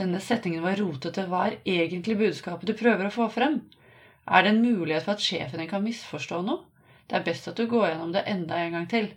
Denne 0.00 0.20
setningen 0.20 0.64
var 0.64 0.80
rotete. 0.80 1.26
Hva 1.28 1.42
er 1.50 1.58
egentlig 1.68 2.16
budskapet 2.22 2.70
du 2.70 2.74
prøver 2.78 3.10
å 3.10 3.14
få 3.14 3.28
frem? 3.32 3.60
Er 4.24 4.42
det 4.42 4.54
en 4.54 4.64
mulighet 4.64 5.04
for 5.04 5.14
at 5.14 5.26
sjefen 5.26 5.60
din 5.60 5.68
kan 5.70 5.84
misforstå 5.84 6.40
noe? 6.46 6.64
Det 7.04 7.18
er 7.18 7.26
best 7.28 7.50
at 7.50 7.60
du 7.60 7.68
går 7.68 7.90
gjennom 7.90 8.16
det 8.16 8.24
enda 8.32 8.62
en 8.64 8.78
gang 8.78 8.88
til. 8.88 9.10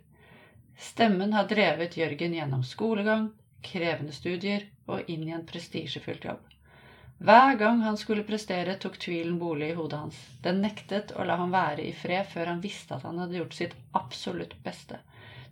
Stemmen 0.77 1.31
har 1.33 1.47
drevet 1.47 1.95
Jørgen 1.97 2.35
gjennom 2.35 2.67
skolegang, 2.67 3.31
krevende 3.63 4.13
studier 4.13 4.67
og 4.91 5.07
inn 5.07 5.23
i 5.23 5.33
en 5.33 5.47
prestisjefylt 5.47 6.27
jobb. 6.27 6.43
Hver 7.17 7.55
gang 7.57 7.81
han 7.81 7.97
skulle 7.97 8.23
prestere, 8.23 8.75
tok 8.77 8.99
tvilen 9.01 9.39
bolig 9.41 9.71
i 9.71 9.77
hodet 9.77 9.99
hans. 9.99 10.17
Den 10.43 10.61
nektet 10.61 11.15
å 11.17 11.25
la 11.25 11.39
ham 11.39 11.51
være 11.51 11.81
i 11.87 11.93
fred 11.97 12.27
før 12.29 12.51
han 12.53 12.61
visste 12.61 12.93
at 12.95 13.07
han 13.07 13.17
hadde 13.17 13.39
gjort 13.39 13.57
sitt 13.57 13.73
absolutt 13.97 14.53
beste. 14.63 14.99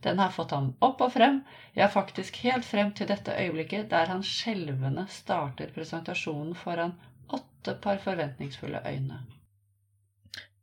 Den 0.06 0.20
har 0.22 0.30
fått 0.30 0.54
ham 0.54 0.76
opp 0.86 1.02
og 1.02 1.16
frem, 1.16 1.40
ja, 1.74 1.88
faktisk 1.90 2.38
helt 2.46 2.66
frem 2.66 2.92
til 2.94 3.10
dette 3.10 3.34
øyeblikket 3.34 3.90
der 3.90 4.12
han 4.14 4.22
skjelvende 4.22 5.08
starter 5.10 5.72
presentasjonen 5.74 6.54
foran 6.60 6.94
åtte 7.34 7.74
par 7.82 7.98
forventningsfulle 8.04 8.84
øyne. 8.86 9.24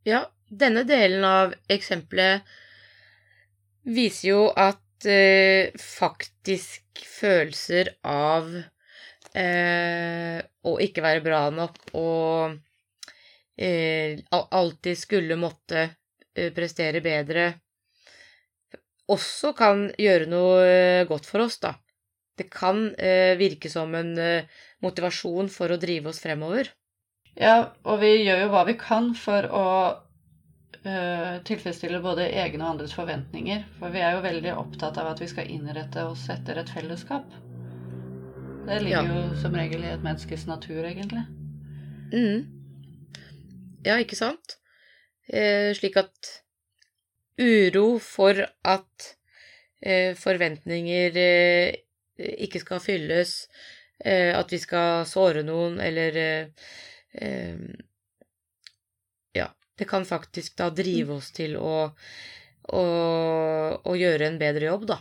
Ja, 0.07 0.29
denne 0.47 0.85
delen 0.87 1.27
av 1.27 1.57
eksempelet 1.71 2.47
viser 3.83 4.29
jo 4.29 4.45
at 4.55 5.11
eh, 5.11 5.75
faktisk 5.75 7.03
følelser 7.03 7.97
av 8.07 8.53
eh, 9.35 10.39
og 10.69 10.83
ikke 10.85 11.05
være 11.05 11.25
bra 11.25 11.43
nok 11.55 11.79
og 11.99 12.55
eh, 13.57 14.21
alltid 14.33 14.99
skulle 14.99 15.39
måtte 15.41 15.83
eh, 15.85 16.53
prestere 16.55 17.03
bedre, 17.05 17.53
også 19.13 19.53
kan 19.59 19.89
gjøre 19.99 20.29
noe 20.31 20.61
eh, 20.67 21.07
godt 21.09 21.27
for 21.29 21.45
oss, 21.47 21.59
da. 21.63 21.75
Det 22.39 22.49
kan 22.53 22.87
eh, 22.97 23.35
virke 23.37 23.69
som 23.71 23.93
en 23.95 24.15
motivasjon 24.83 25.51
for 25.53 25.73
å 25.73 25.81
drive 25.81 26.09
oss 26.11 26.23
fremover. 26.23 26.71
Ja, 27.37 27.73
og 27.85 28.01
vi 28.01 28.15
gjør 28.23 28.47
jo 28.47 28.49
hva 28.53 28.65
vi 28.69 28.79
kan 28.81 29.13
for 29.17 29.47
å 29.49 29.69
tilfredsstille 30.83 32.01
både 32.03 32.25
egne 32.43 32.65
og 32.65 32.73
andres 32.73 32.97
forventninger. 32.97 33.61
For 33.79 33.95
vi 33.95 34.01
er 34.03 34.17
jo 34.17 34.25
veldig 34.25 34.57
opptatt 34.59 34.99
av 34.99 35.13
at 35.13 35.23
vi 35.23 35.29
skal 35.31 35.53
innrette 35.55 36.03
oss 36.11 36.25
etter 36.35 36.59
et 36.59 36.73
fellesskap. 36.75 37.37
Det 38.67 38.81
ligger 38.81 39.05
Ja. 39.05 39.15
jo 39.15 39.37
som 39.43 39.55
regel 39.55 39.85
i 39.85 39.91
et 39.91 40.03
menneskes 40.03 40.47
natur, 40.47 40.85
egentlig. 40.85 41.25
Mm. 42.13 42.47
Ja, 43.85 43.97
ikke 43.99 44.17
sant? 44.17 44.59
Eh, 45.29 45.73
slik 45.75 45.97
at 45.97 46.43
uro 47.41 47.99
for 47.99 48.39
at 48.65 49.17
eh, 49.83 50.15
forventninger 50.15 51.17
eh, 51.17 51.75
ikke 52.19 52.61
skal 52.63 52.81
fylles, 52.81 53.49
eh, 54.05 54.31
at 54.39 54.53
vi 54.53 54.59
skal 54.63 55.07
såre 55.07 55.43
noen, 55.43 55.81
eller 55.81 56.17
eh, 56.17 56.47
eh, 57.15 57.57
Ja, 59.35 59.49
det 59.79 59.89
kan 59.89 60.05
faktisk 60.05 60.57
da 60.61 60.69
drive 60.71 61.15
oss 61.17 61.31
til 61.33 61.57
å, 61.57 61.95
å, 62.69 62.83
å 63.83 63.95
gjøre 63.97 64.27
en 64.29 64.39
bedre 64.39 64.69
jobb, 64.69 64.87
da. 64.87 64.99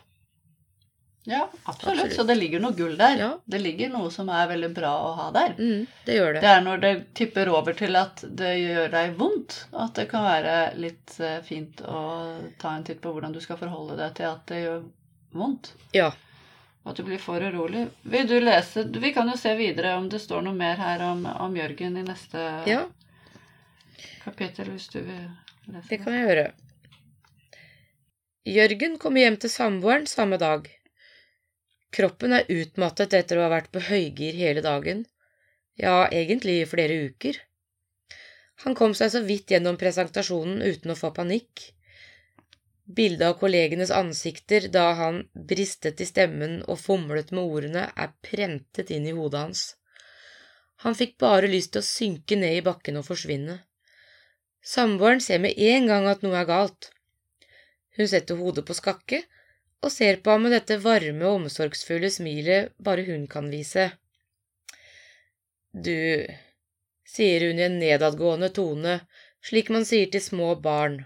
Ja, 1.23 1.49
absolutt. 1.63 1.99
Absolutt. 1.99 2.15
Så 2.15 2.23
det 2.23 2.35
ligger 2.35 2.59
noe 2.59 2.73
gull 2.73 2.95
der. 2.97 3.17
Ja. 3.17 3.29
Det 3.45 3.59
ligger 3.61 3.91
noe 3.93 4.09
som 4.11 4.29
er 4.33 4.47
veldig 4.49 4.71
bra 4.73 4.91
å 5.05 5.11
ha 5.19 5.27
der. 5.35 5.53
Mm, 5.59 5.83
det 6.05 6.15
gjør 6.15 6.33
det. 6.33 6.41
Det 6.41 6.49
er 6.49 6.63
når 6.65 6.81
det 6.81 6.93
tipper 7.17 7.51
over 7.53 7.77
til 7.77 7.99
at 7.99 8.23
det 8.41 8.55
gjør 8.57 8.89
deg 8.95 9.13
vondt, 9.19 9.59
at 9.83 9.93
det 9.99 10.07
kan 10.09 10.25
være 10.25 10.55
litt 10.81 11.19
eh, 11.21 11.37
fint 11.45 11.83
å 11.85 12.01
ta 12.61 12.73
en 12.73 12.87
titt 12.87 13.03
på 13.03 13.13
hvordan 13.13 13.35
du 13.37 13.41
skal 13.43 13.61
forholde 13.61 13.99
deg 14.01 14.17
til 14.17 14.31
at 14.31 14.41
det 14.49 14.63
gjør 14.63 14.81
vondt. 15.37 15.71
Ja. 15.93 16.09
Og 16.81 16.95
at 16.95 16.97
du 16.97 17.05
blir 17.05 17.21
for 17.21 17.37
urolig. 17.37 17.85
Vil 18.01 18.25
du 18.25 18.39
lese 18.41 18.87
Vi 18.89 19.13
kan 19.13 19.29
jo 19.29 19.37
se 19.37 19.53
videre 19.59 19.93
om 19.99 20.09
det 20.09 20.23
står 20.23 20.41
noe 20.41 20.57
mer 20.57 20.81
her 20.81 21.05
om, 21.05 21.27
om 21.29 21.53
Jørgen 21.55 22.01
i 22.01 22.05
neste 22.07 22.41
ja, 22.65 22.81
kapittel, 24.25 24.73
hvis 24.73 24.89
du 24.89 25.03
vil 25.03 25.29
lese 25.69 25.85
det 25.93 26.01
kan 26.01 26.17
jeg 26.17 26.25
gjøre. 26.25 26.51
Jørgen 28.49 28.97
kommer 28.97 29.21
hjem 29.21 29.37
til 29.37 29.53
samboeren 29.53 30.09
samme 30.09 30.41
dag. 30.41 30.65
Kroppen 31.91 32.33
er 32.38 32.48
utmattet 32.48 33.13
etter 33.17 33.39
å 33.39 33.45
ha 33.45 33.51
vært 33.51 33.71
på 33.74 33.83
høygir 33.83 34.38
hele 34.39 34.63
dagen, 34.63 35.03
ja, 35.79 36.07
egentlig 36.07 36.62
i 36.62 36.69
flere 36.69 36.95
uker. 37.10 37.39
Han 38.63 38.75
kom 38.77 38.93
seg 38.95 39.12
så 39.12 39.21
vidt 39.25 39.51
gjennom 39.51 39.79
presentasjonen 39.81 40.62
uten 40.62 40.93
å 40.93 40.98
få 40.98 41.12
panikk. 41.15 41.71
Bildet 42.86 43.25
av 43.27 43.38
kollegenes 43.39 43.91
ansikter 43.95 44.67
da 44.71 44.91
han 45.00 45.21
bristet 45.33 46.01
i 46.03 46.07
stemmen 46.07 46.60
og 46.67 46.79
fomlet 46.79 47.31
med 47.36 47.43
ordene, 47.43 47.88
er 47.95 48.13
prentet 48.24 48.91
inn 48.93 49.07
i 49.07 49.15
hodet 49.17 49.43
hans. 49.45 49.65
Han 50.86 50.98
fikk 50.98 51.17
bare 51.21 51.50
lyst 51.50 51.74
til 51.74 51.83
å 51.83 51.88
synke 51.88 52.38
ned 52.39 52.57
i 52.60 52.63
bakken 52.65 53.00
og 53.01 53.07
forsvinne. 53.10 53.60
Samboeren 54.62 55.21
ser 55.24 55.41
med 55.43 55.57
en 55.57 55.88
gang 55.89 56.07
at 56.10 56.24
noe 56.25 56.38
er 56.38 56.50
galt. 56.50 56.91
Hun 57.98 58.07
setter 58.07 58.39
hodet 58.39 58.65
på 58.67 58.77
skakke 58.77 59.24
og 59.81 59.91
ser 59.91 60.21
på 60.21 60.33
ham 60.33 60.45
med 60.45 60.53
dette 60.55 60.77
varme 60.83 61.25
og 61.25 61.41
omsorgsfulle 61.41 62.11
smilet 62.13 62.73
bare 62.85 63.05
hun 63.07 63.25
kan 63.29 63.50
vise. 63.53 63.88
Du, 65.71 65.97
sier 67.07 67.47
hun 67.47 67.59
i 67.59 67.65
en 67.65 67.79
nedadgående 67.81 68.51
tone, 68.55 69.00
slik 69.41 69.71
man 69.73 69.88
sier 69.88 70.11
til 70.13 70.23
små 70.23 70.53
barn. 70.67 71.01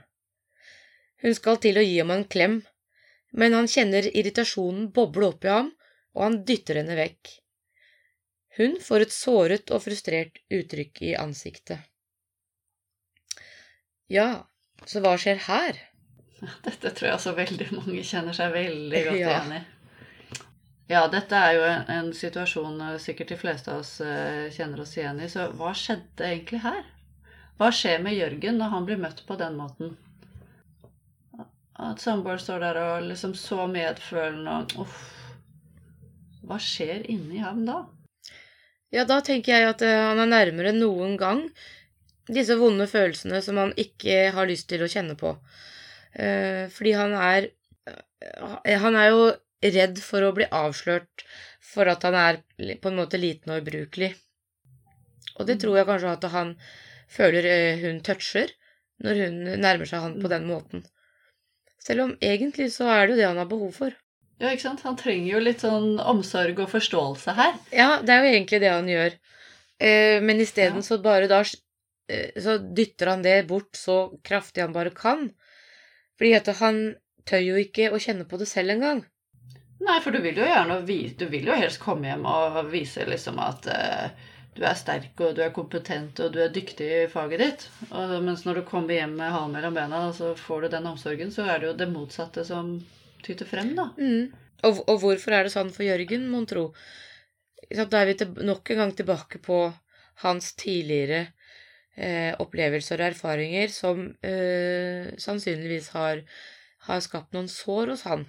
Hun 1.24 1.38
skal 1.38 1.62
til 1.64 1.80
å 1.80 1.86
gi 1.86 1.96
ham 2.02 2.12
en 2.14 2.28
klem, 2.36 2.60
men 3.32 3.56
han 3.56 3.72
kjenner 3.72 4.10
irritasjonen 4.12 4.92
boble 4.96 5.32
opp 5.32 5.48
i 5.48 5.54
ham, 5.54 5.72
og 6.16 6.28
han 6.28 6.38
dytter 6.48 6.82
henne 6.82 7.00
vekk. 7.00 7.32
Hun 8.60 8.78
får 8.84 9.06
et 9.06 9.16
såret 9.16 9.72
og 9.76 9.84
frustrert 9.84 10.40
uttrykk 10.54 11.02
i 11.10 11.16
ansiktet. 11.20 11.80
Ja, 14.12 14.46
så 14.86 15.02
hva 15.04 15.16
skjer 15.20 15.42
her? 15.48 15.80
Dette 16.68 16.92
tror 16.92 17.10
jeg 17.10 17.18
også 17.20 17.34
veldig 17.38 17.70
mange 17.76 18.04
kjenner 18.06 18.36
seg 18.38 18.54
veldig 18.56 19.02
godt 19.10 19.20
Ja. 19.20 19.32
igjen 19.32 19.56
i. 19.60 19.64
Ja, 20.86 21.08
dette 21.10 21.34
er 21.34 21.56
jo 21.58 21.62
en, 21.66 21.88
en 21.90 22.10
situasjon 22.14 22.76
eh, 22.92 22.98
sikkert 23.02 23.32
de 23.34 23.38
fleste 23.42 23.72
av 23.74 23.80
oss 23.82 23.96
eh, 24.06 24.52
kjenner 24.54 24.84
oss 24.84 24.92
igjen 25.00 25.18
i. 25.26 25.30
Så 25.32 25.48
hva 25.58 25.72
skjedde 25.74 26.28
egentlig 26.28 26.60
her? 26.62 26.84
Hva 27.58 27.72
skjer 27.74 28.04
med 28.06 28.14
Jørgen 28.14 28.60
når 28.62 28.70
han 28.76 28.86
blir 28.86 29.00
møtt 29.02 29.24
på 29.26 29.38
den 29.40 29.56
måten? 29.58 29.96
At 31.76 32.00
samboeren 32.04 32.40
står 32.40 32.62
der 32.64 32.78
og 32.84 33.08
liksom 33.10 33.34
så 33.36 33.66
medfølende 33.68 34.60
og 34.62 34.86
uff. 34.86 35.02
Hva 36.46 36.60
skjer 36.62 37.02
inni 37.10 37.42
ham 37.42 37.66
da? 37.68 37.82
Ja, 38.94 39.04
da 39.10 39.18
tenker 39.26 39.56
jeg 39.58 39.72
at 39.74 39.82
eh, 39.84 39.98
han 40.12 40.22
er 40.22 40.30
nærmere 40.30 40.70
enn 40.72 40.84
noen 40.84 41.18
gang 41.20 41.48
disse 42.30 42.56
vonde 42.58 42.86
følelsene 42.90 43.42
som 43.46 43.58
han 43.62 43.74
ikke 43.82 44.30
har 44.38 44.48
lyst 44.50 44.70
til 44.70 44.86
å 44.86 44.90
kjenne 44.90 45.18
på. 45.20 45.34
Eh, 46.16 46.68
fordi 46.72 46.94
han 46.96 47.14
er 47.20 47.50
eh, 47.90 48.80
Han 48.80 48.96
er 48.96 49.10
jo 49.12 49.24
redd 49.66 50.00
for 50.04 50.24
å 50.24 50.34
bli 50.36 50.46
avslørt 50.54 51.26
for 51.66 51.90
at 51.92 52.06
han 52.08 52.16
er 52.16 52.38
på 52.80 52.92
en 52.92 53.00
måte 53.00 53.20
liten 53.20 53.52
og 53.52 53.64
ubrukelig. 53.64 54.14
Og 55.36 55.48
det 55.50 55.58
tror 55.60 55.80
jeg 55.80 55.88
kanskje 55.90 56.14
at 56.14 56.28
han 56.32 56.54
føler 57.12 57.48
eh, 57.50 57.82
hun 57.84 58.00
toucher 58.06 58.54
når 59.04 59.22
hun 59.26 59.40
nærmer 59.60 59.90
seg 59.90 60.06
han 60.06 60.20
på 60.22 60.32
den 60.32 60.46
måten. 60.48 60.86
Selv 61.84 62.06
om 62.06 62.14
egentlig 62.24 62.70
så 62.74 62.88
er 62.94 63.06
det 63.06 63.16
jo 63.16 63.20
det 63.20 63.28
han 63.28 63.42
har 63.42 63.50
behov 63.50 63.74
for. 63.76 63.98
Ja, 64.40 64.52
ikke 64.52 64.68
sant? 64.70 64.86
Han 64.88 64.96
trenger 65.00 65.34
jo 65.34 65.42
litt 65.44 65.64
sånn 65.64 66.00
omsorg 66.00 66.60
og 66.64 66.72
forståelse 66.72 67.36
her. 67.36 67.58
Ja, 67.76 67.90
det 68.04 68.14
er 68.14 68.24
jo 68.24 68.32
egentlig 68.32 68.62
det 68.64 68.72
han 68.72 68.88
gjør. 68.90 69.18
Men 70.24 70.40
isteden 70.44 70.80
Ja. 70.80 70.88
så 70.88 70.98
bare 71.04 71.28
da 71.28 71.44
Så 71.44 72.58
dytter 72.76 73.08
han 73.12 73.24
det 73.26 73.48
bort 73.48 73.76
så 73.76 74.18
kraftig 74.24 74.62
han 74.64 74.74
bare 74.76 74.92
kan. 74.96 75.30
Fordi 76.20 76.36
at 76.38 76.52
han 76.62 76.80
tør 77.28 77.44
jo 77.44 77.60
ikke 77.60 77.92
å 77.92 78.00
kjenne 78.02 78.28
på 78.30 78.40
det 78.42 78.48
selv 78.50 78.76
engang. 78.76 79.04
Nei, 79.86 79.98
for 80.02 80.16
du 80.16 80.22
vil 80.24 80.38
jo 80.40 80.48
gjerne 80.48 80.80
du 81.20 81.26
vil 81.30 81.50
jo 81.50 81.58
helst 81.58 81.82
komme 81.84 82.08
hjem 82.08 82.24
og 82.30 82.62
vise 82.72 83.04
liksom 83.06 83.42
at 83.44 83.68
uh, 83.68 84.06
du 84.56 84.64
er 84.64 84.78
sterk 84.80 85.20
og 85.20 85.36
du 85.36 85.42
er 85.44 85.54
kompetent 85.56 86.22
og 86.24 86.32
du 86.34 86.40
er 86.42 86.54
dyktig 86.56 86.88
i 87.02 87.08
faget 87.12 87.44
ditt. 87.44 87.66
Og, 87.90 88.16
mens 88.24 88.46
når 88.48 88.62
du 88.62 88.68
kommer 88.70 88.96
hjem 88.96 89.18
med 89.20 89.34
halen 89.34 89.56
mellom 89.58 89.76
bena 89.76 90.06
og 90.08 90.16
så 90.18 90.32
får 90.40 90.66
du 90.66 90.76
den 90.78 90.90
omsorgen, 90.94 91.34
så 91.36 91.48
er 91.50 91.60
det 91.60 91.70
jo 91.72 91.78
det 91.82 91.90
motsatte 91.92 92.46
som 92.48 92.78
tyter 93.26 93.50
frem, 93.50 93.74
da. 93.76 93.90
Mm. 94.00 94.32
Og, 94.66 94.80
og 94.88 95.02
hvorfor 95.02 95.36
er 95.36 95.46
det 95.46 95.54
sånn 95.54 95.74
for 95.76 95.86
Jørgen, 95.86 96.30
mon 96.32 96.48
tro? 96.50 96.70
Da 97.76 98.00
er 98.00 98.12
vi 98.12 98.16
til, 98.22 98.32
nok 98.46 98.72
en 98.72 98.82
gang 98.84 98.94
tilbake 98.96 99.42
på 99.44 99.60
hans 100.24 100.54
tidligere 100.56 101.26
eh, 101.96 102.34
opplevelser 102.42 103.02
og 103.02 103.12
erfaringer 103.12 103.72
som 103.74 104.06
eh, 104.26 105.12
sannsynligvis 105.22 105.92
har, 105.96 106.24
har 106.90 107.04
skapt 107.04 107.36
noen 107.36 107.50
sår 107.52 107.94
hos 107.94 108.06
han. 108.10 108.28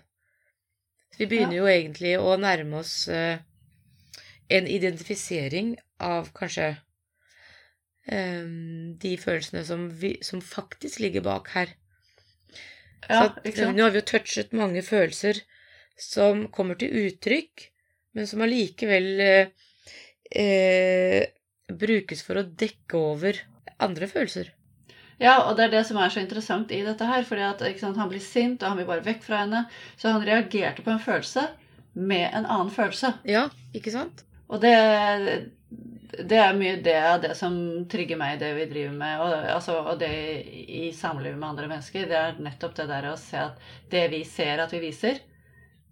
Så 1.13 1.23
vi 1.25 1.31
begynner 1.31 1.59
jo 1.61 1.69
egentlig 1.71 2.17
å 2.21 2.35
nærme 2.41 2.83
oss 2.83 3.07
eh, 3.09 3.39
en 4.53 4.69
identifisering 4.71 5.75
av 6.03 6.31
kanskje 6.37 6.75
eh, 8.07 8.45
de 9.03 9.17
følelsene 9.21 9.65
som, 9.67 9.89
vi, 9.91 10.17
som 10.23 10.43
faktisk 10.45 11.01
ligger 11.03 11.27
bak 11.27 11.51
her. 11.57 11.75
Ja, 13.07 13.23
Så 13.23 13.25
at. 13.31 13.75
Nå 13.75 13.87
har 13.87 13.95
vi 13.95 14.03
jo 14.03 14.11
touchet 14.11 14.55
mange 14.57 14.83
følelser 14.85 15.41
som 15.97 16.47
kommer 16.53 16.77
til 16.79 16.93
uttrykk, 17.07 17.71
men 18.17 18.29
som 18.29 18.43
allikevel 18.45 19.09
eh, 19.25 19.69
eh, 20.31 21.23
brukes 21.73 22.23
for 22.27 22.41
å 22.41 22.47
dekke 22.47 22.99
over 23.00 23.41
andre 23.82 24.08
følelser. 24.10 24.52
Ja, 25.19 25.39
og 25.47 25.56
det 25.56 25.67
er 25.67 25.76
det 25.78 25.84
som 25.89 25.99
er 26.00 26.12
så 26.12 26.21
interessant 26.21 26.73
i 26.76 26.82
dette 26.84 27.06
her. 27.08 27.25
fordi 27.25 27.45
at 27.47 27.62
sant, 27.80 27.97
han 27.97 28.08
blir 28.08 28.21
sint, 28.21 28.62
og 28.62 28.69
han 28.69 28.80
vil 28.80 28.89
bare 28.89 29.04
vekk 29.04 29.23
fra 29.25 29.45
henne. 29.45 29.65
Så 29.97 30.12
han 30.12 30.25
reagerte 30.25 30.84
på 30.84 30.93
en 30.93 31.00
følelse 31.00 31.47
med 31.97 32.28
en 32.32 32.45
annen 32.45 32.71
følelse. 32.71 33.15
Ja, 33.25 33.47
ikke 33.75 33.95
sant? 33.95 34.25
Og 34.52 34.60
det, 34.60 34.75
det 36.21 36.39
er 36.39 36.58
mye 36.58 36.76
det 36.84 36.99
det 37.25 37.32
som 37.39 37.56
trigger 37.91 38.21
meg 38.21 38.36
i 38.36 38.43
det 38.45 38.52
vi 38.58 38.67
driver 38.71 38.99
med, 38.99 39.23
og, 39.25 39.32
altså, 39.56 39.78
og 39.80 39.99
det 40.00 40.12
i 40.52 40.91
samlivet 40.95 41.39
med 41.39 41.49
andre 41.49 41.71
mennesker. 41.73 42.06
Det 42.10 42.21
er 42.21 42.43
nettopp 42.45 42.76
det 42.76 42.91
der 42.93 43.08
å 43.10 43.17
se 43.21 43.41
at 43.41 43.65
det 43.91 44.04
vi 44.12 44.23
ser 44.28 44.62
at 44.62 44.76
vi 44.76 44.84
viser, 44.84 45.23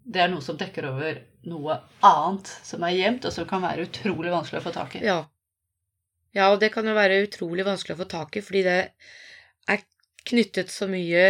det 0.04 0.20
er 0.20 0.28
noe 0.28 0.44
som 0.44 0.58
dekker 0.60 0.90
over 0.90 1.22
noe 1.48 1.78
annet 2.04 2.50
som 2.64 2.84
er 2.84 2.96
gjemt, 2.98 3.24
og 3.24 3.32
som 3.32 3.48
kan 3.48 3.64
være 3.64 3.88
utrolig 3.88 4.32
vanskelig 4.32 4.60
å 4.60 4.66
få 4.66 4.74
tak 4.76 4.98
i. 4.98 5.04
Ja. 5.08 5.22
Ja, 6.34 6.50
og 6.50 6.60
det 6.62 6.72
kan 6.74 6.86
jo 6.88 6.96
være 6.96 7.22
utrolig 7.24 7.66
vanskelig 7.66 7.96
å 7.96 8.02
få 8.02 8.08
tak 8.10 8.36
i, 8.36 8.42
fordi 8.44 8.64
det 8.66 8.78
er 9.70 9.84
knyttet 10.26 10.72
så 10.72 10.88
mye, 10.90 11.24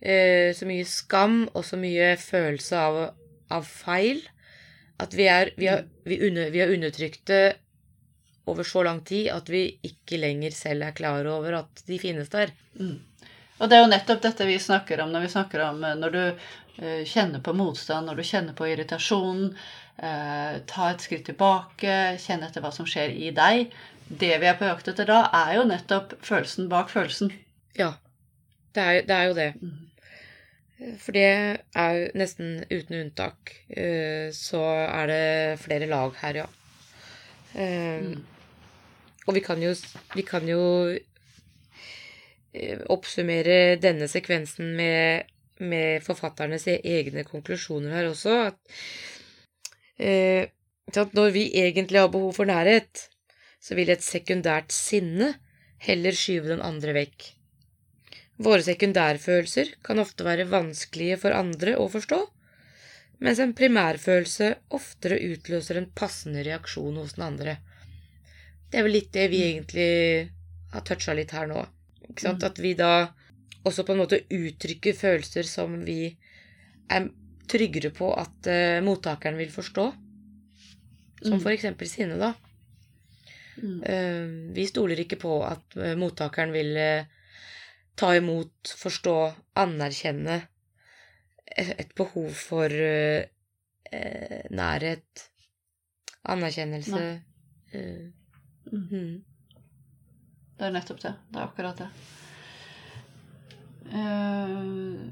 eh, 0.00 0.50
så 0.54 0.68
mye 0.68 0.86
skam 0.86 1.44
og 1.52 1.64
så 1.66 1.78
mye 1.80 2.14
følelse 2.20 2.80
av, 2.88 2.98
av 3.50 3.66
feil 3.66 4.22
at 5.02 5.14
vi 5.16 5.26
er, 5.28 5.52
vi, 5.56 5.68
har, 5.68 5.84
vi, 6.04 6.20
under, 6.28 6.50
vi 6.50 6.62
har 6.62 6.72
undertrykt 6.72 7.26
det 7.28 7.56
over 8.46 8.64
så 8.64 8.84
lang 8.86 9.02
tid 9.04 9.28
at 9.34 9.48
vi 9.50 9.66
ikke 9.84 10.20
lenger 10.22 10.54
selv 10.54 10.86
er 10.86 10.94
klar 10.96 11.26
over 11.28 11.58
at 11.60 11.82
de 11.88 11.98
finnes 12.00 12.30
der. 12.32 12.52
Mm. 12.78 13.00
Og 13.56 13.68
det 13.68 13.76
er 13.76 13.82
jo 13.82 13.90
nettopp 13.90 14.22
dette 14.24 14.46
vi 14.48 14.58
snakker 14.60 15.00
om 15.02 15.12
når 15.12 15.26
vi 15.26 15.32
snakker 15.32 15.64
om 15.70 15.82
eh, 15.84 15.98
når 15.98 16.14
du 16.14 16.22
eh, 16.22 17.02
kjenner 17.08 17.42
på 17.44 17.56
motstand, 17.56 18.08
når 18.08 18.20
du 18.20 18.28
kjenner 18.28 18.56
på 18.56 18.68
irritasjon, 18.70 19.42
eh, 19.96 20.56
ta 20.68 20.90
et 20.92 21.04
skritt 21.04 21.26
tilbake, 21.28 21.98
kjenne 22.22 22.48
etter 22.48 22.64
hva 22.64 22.72
som 22.74 22.88
skjer 22.88 23.16
i 23.16 23.32
deg. 23.36 23.72
Det 24.08 24.36
vi 24.38 24.46
er 24.46 24.54
på 24.58 24.68
jakt 24.68 24.88
etter 24.92 25.08
da, 25.08 25.22
er 25.34 25.56
jo 25.58 25.64
nettopp 25.66 26.14
følelsen 26.24 26.68
bak 26.70 26.90
følelsen. 26.92 27.32
Ja, 27.78 27.92
det 28.76 28.82
er, 28.82 29.00
det 29.08 29.16
er 29.16 29.24
jo 29.30 29.34
det. 29.34 29.48
Mm. 29.62 29.82
For 31.00 31.16
det 31.16 31.24
er 31.26 31.92
jo 31.96 32.08
nesten 32.20 32.64
uten 32.70 32.98
unntak. 33.00 33.54
eh, 33.72 34.28
Så 34.36 34.60
er 34.86 35.06
det 35.10 35.58
flere 35.64 35.86
lag 35.90 36.14
her, 36.22 36.42
ja. 36.44 36.46
Eh, 37.54 38.00
Mm. 38.02 38.24
Og 39.26 39.34
vi 39.34 39.40
kan 39.40 39.58
jo, 39.62 39.72
vi 40.14 40.22
kan 40.22 40.46
jo 40.46 40.60
eh, 42.54 42.78
oppsummere 42.94 43.76
denne 43.82 44.06
sekvensen 44.08 44.74
med, 44.78 45.26
med 45.58 46.04
forfatternes 46.06 46.68
egne 46.70 47.24
konklusjoner 47.26 47.90
her 47.96 48.06
også. 48.12 48.36
At, 48.52 48.58
eh, 49.98 50.46
at 50.94 51.14
når 51.18 51.30
vi 51.34 51.48
egentlig 51.58 51.98
har 52.00 52.08
behov 52.14 52.32
for 52.38 52.44
nærhet, 52.48 53.08
så 53.66 53.74
vil 53.74 53.90
et 53.90 54.04
sekundært 54.04 54.70
sinne 54.74 55.32
heller 55.82 56.14
skyve 56.14 56.52
den 56.52 56.62
andre 56.62 56.94
vekk. 56.94 57.32
Våre 58.46 58.62
sekundærfølelser 58.62 59.72
kan 59.84 59.98
ofte 59.98 60.26
være 60.26 60.46
vanskelige 60.50 61.16
for 61.22 61.34
andre 61.34 61.74
å 61.80 61.88
forstå, 61.90 62.20
mens 63.24 63.40
en 63.40 63.56
primærfølelse 63.56 64.52
oftere 64.76 65.18
utløser 65.32 65.80
en 65.80 65.88
passende 65.98 66.44
reaksjon 66.46 67.00
hos 67.00 67.16
den 67.16 67.26
andre. 67.26 67.56
Det 68.70 68.78
er 68.78 68.86
vel 68.86 68.98
litt 68.98 69.12
det 69.16 69.26
vi 69.32 69.42
egentlig 69.48 69.90
har 70.74 70.84
toucha 70.86 71.16
litt 71.16 71.32
her 71.32 71.48
nå. 71.50 71.64
Mm. 72.06 72.42
At 72.44 72.60
vi 72.62 72.74
da 72.78 73.08
også 73.66 73.86
på 73.86 73.96
en 73.96 74.02
måte 74.04 74.22
uttrykker 74.30 74.94
følelser 74.94 75.48
som 75.48 75.80
vi 75.86 76.10
er 76.92 77.08
tryggere 77.50 77.90
på 77.94 78.12
at 78.14 78.50
uh, 78.50 78.84
mottakeren 78.84 79.38
vil 79.40 79.50
forstå. 79.54 79.86
Som 81.24 81.38
Mm. 81.38 81.42
for 81.42 81.50
eksempel 81.50 81.88
sinne, 81.88 82.18
da. 82.20 82.34
Mm. 83.62 83.82
Eh, 83.82 84.54
Vi 84.56 84.66
stoler 84.68 85.00
ikke 85.00 85.18
på 85.20 85.38
at 85.46 85.76
eh, 85.76 85.94
mottakeren 85.98 86.52
vil 86.54 86.76
eh, 86.76 87.06
ta 87.96 88.12
imot, 88.16 88.74
forstå, 88.76 89.16
anerkjenne 89.56 90.42
et 91.56 91.94
behov 91.96 92.34
for 92.36 92.68
nærhet, 94.52 95.22
anerkjennelse 96.28 97.04
Mm. 97.76 98.12
mhm. 98.72 99.24
Det 100.58 100.64
er 100.66 100.72
nettopp 100.72 101.00
det. 101.02 101.12
Det 101.32 101.40
er 101.40 101.44
akkurat 101.44 101.80
det. 101.80 101.88
Uh, 103.92 105.10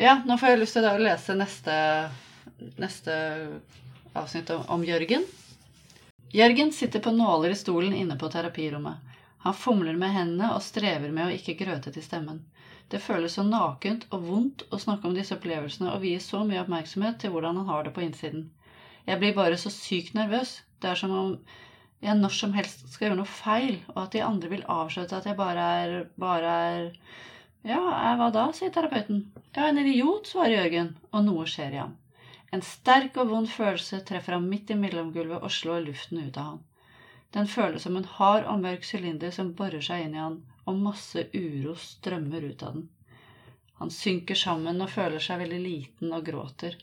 ja, 0.00 0.18
nå 0.26 0.36
får 0.38 0.52
jeg 0.52 0.60
lyst 0.60 0.76
til 0.76 0.86
å 0.88 0.96
lese 1.00 1.36
neste, 1.36 1.76
neste 2.80 3.16
avsnitt 4.16 4.52
om, 4.54 4.66
om 4.76 4.84
Jørgen. 4.84 5.24
Jørgen 6.32 6.72
sitter 6.72 7.00
på 7.00 7.10
nåler 7.10 7.50
i 7.50 7.58
stolen 7.58 7.94
inne 7.94 8.14
på 8.18 8.28
terapirommet. 8.30 8.98
Han 9.42 9.54
fomler 9.54 9.96
med 9.98 10.12
hendene 10.14 10.52
og 10.54 10.62
strever 10.62 11.10
med 11.10 11.26
å 11.26 11.34
ikke 11.34 11.56
grøte 11.58 11.90
til 11.90 12.04
stemmen. 12.04 12.44
Det 12.92 13.00
føles 13.02 13.34
så 13.34 13.42
nakent 13.46 14.04
og 14.14 14.28
vondt 14.28 14.62
å 14.70 14.78
snakke 14.78 15.08
om 15.08 15.16
disse 15.16 15.34
opplevelsene 15.34 15.90
og 15.90 16.04
vie 16.04 16.20
så 16.22 16.44
mye 16.46 16.60
oppmerksomhet 16.62 17.18
til 17.22 17.34
hvordan 17.34 17.58
han 17.58 17.70
har 17.72 17.86
det 17.86 17.94
på 17.96 18.04
innsiden. 18.04 18.44
Jeg 19.08 19.18
blir 19.18 19.34
bare 19.34 19.58
så 19.58 19.72
sykt 19.74 20.14
nervøs. 20.14 20.60
Det 20.78 20.92
er 20.92 21.00
som 21.02 21.16
om 21.18 21.32
jeg 22.00 22.16
når 22.20 22.36
som 22.36 22.54
helst 22.54 22.86
skal 22.92 23.08
gjøre 23.08 23.18
noe 23.18 23.28
feil, 23.30 23.80
og 23.96 23.98
at 24.04 24.14
de 24.14 24.22
andre 24.24 24.52
vil 24.54 24.66
avslutte 24.70 25.18
at 25.18 25.26
jeg 25.26 25.38
bare 25.40 25.66
er 25.82 25.96
bare 26.20 26.54
er 26.68 26.86
Ja, 27.66 27.80
er 27.92 28.14
hva 28.16 28.30
da? 28.32 28.46
sier 28.56 28.70
terapeuten. 28.72 29.26
Ja, 29.56 29.66
en 29.66 29.82
idiot, 29.82 30.30
svarer 30.30 30.54
Jørgen, 30.60 30.94
og 31.10 31.26
noe 31.26 31.44
skjer 31.50 31.74
i 31.74 31.82
ham. 31.82 31.98
En 32.56 32.62
sterk 32.66 33.18
og 33.22 33.30
vond 33.30 33.48
følelse 33.50 34.00
treffer 34.06 34.34
ham 34.36 34.48
midt 34.50 34.72
i 34.74 34.76
mellomgulvet 34.78 35.44
og 35.46 35.52
slår 35.54 35.84
luften 35.86 36.22
ut 36.24 36.38
av 36.40 36.48
han. 36.48 36.62
Den 37.36 37.46
føles 37.46 37.84
som 37.86 37.96
en 37.98 38.08
hard 38.16 38.46
og 38.50 38.62
mørk 38.64 38.86
sylinder 38.86 39.30
som 39.34 39.52
borer 39.58 39.84
seg 39.86 40.06
inn 40.06 40.16
i 40.16 40.22
han, 40.22 40.40
og 40.66 40.80
masse 40.86 41.28
uro 41.34 41.76
strømmer 41.78 42.48
ut 42.50 42.64
av 42.66 42.78
den. 42.78 42.88
Han 43.80 43.92
synker 43.94 44.38
sammen 44.38 44.82
og 44.84 44.90
føler 44.92 45.22
seg 45.24 45.38
veldig 45.44 45.60
liten 45.66 46.16
og 46.16 46.26
gråter. 46.26 46.74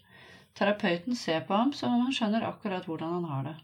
Terapeuten 0.57 1.19
ser 1.19 1.43
på 1.49 1.53
ham 1.59 1.73
som 1.79 1.93
om 1.93 2.05
han 2.07 2.15
skjønner 2.15 2.47
akkurat 2.47 2.87
hvordan 2.89 3.17
han 3.17 3.27
har 3.31 3.43
det. 3.49 3.57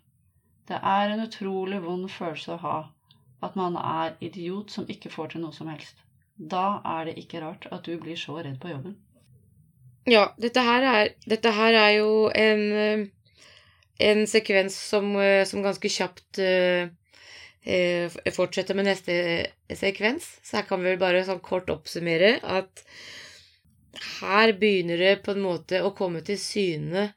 Det 0.70 0.80
er 0.92 1.14
en 1.14 1.24
utrolig 1.24 1.80
vond 1.88 2.12
følelse 2.12 2.54
å 2.54 2.62
ha, 2.66 2.76
at 3.48 3.56
man 3.60 3.80
er 3.80 4.14
idiot 4.28 4.76
som 4.76 4.92
ikke 4.92 5.12
får 5.16 5.34
til 5.34 5.44
noe 5.46 5.56
som 5.56 5.72
helst. 5.72 6.04
Da 6.54 6.82
er 6.98 7.10
det 7.10 7.18
ikke 7.24 7.42
rart 7.44 7.66
at 7.72 7.88
du 7.88 7.96
blir 8.04 8.20
så 8.20 8.38
redd 8.38 8.60
på 8.62 8.76
jobben. 8.76 9.00
Ja, 10.10 10.24
dette 10.38 10.64
her 10.66 10.84
er, 10.84 11.14
dette 11.30 11.52
her 11.56 11.78
er 11.80 11.92
jo 11.96 12.28
en, 12.36 12.64
eh, 12.76 13.06
en 14.04 14.26
sekvens 14.28 14.76
som, 14.76 15.16
eh, 15.16 15.46
som 15.48 15.64
ganske 15.64 15.90
kjapt 15.90 16.40
eh, 16.44 16.90
fortsetter 18.36 18.76
med 18.76 18.90
neste 18.90 19.16
sekvens. 19.72 20.28
Så 20.44 20.60
her 20.60 20.68
kan 20.68 20.84
vi 20.84 20.92
vel 20.92 21.00
bare 21.00 21.24
sånn 21.24 21.40
kort 21.40 21.72
oppsummere 21.72 22.36
at 22.44 22.84
her 24.20 24.52
begynner 24.60 25.00
det 25.00 25.16
på 25.24 25.32
en 25.32 25.46
måte 25.46 25.80
å 25.86 25.94
komme 25.96 26.24
til 26.26 26.40
syne 26.42 27.12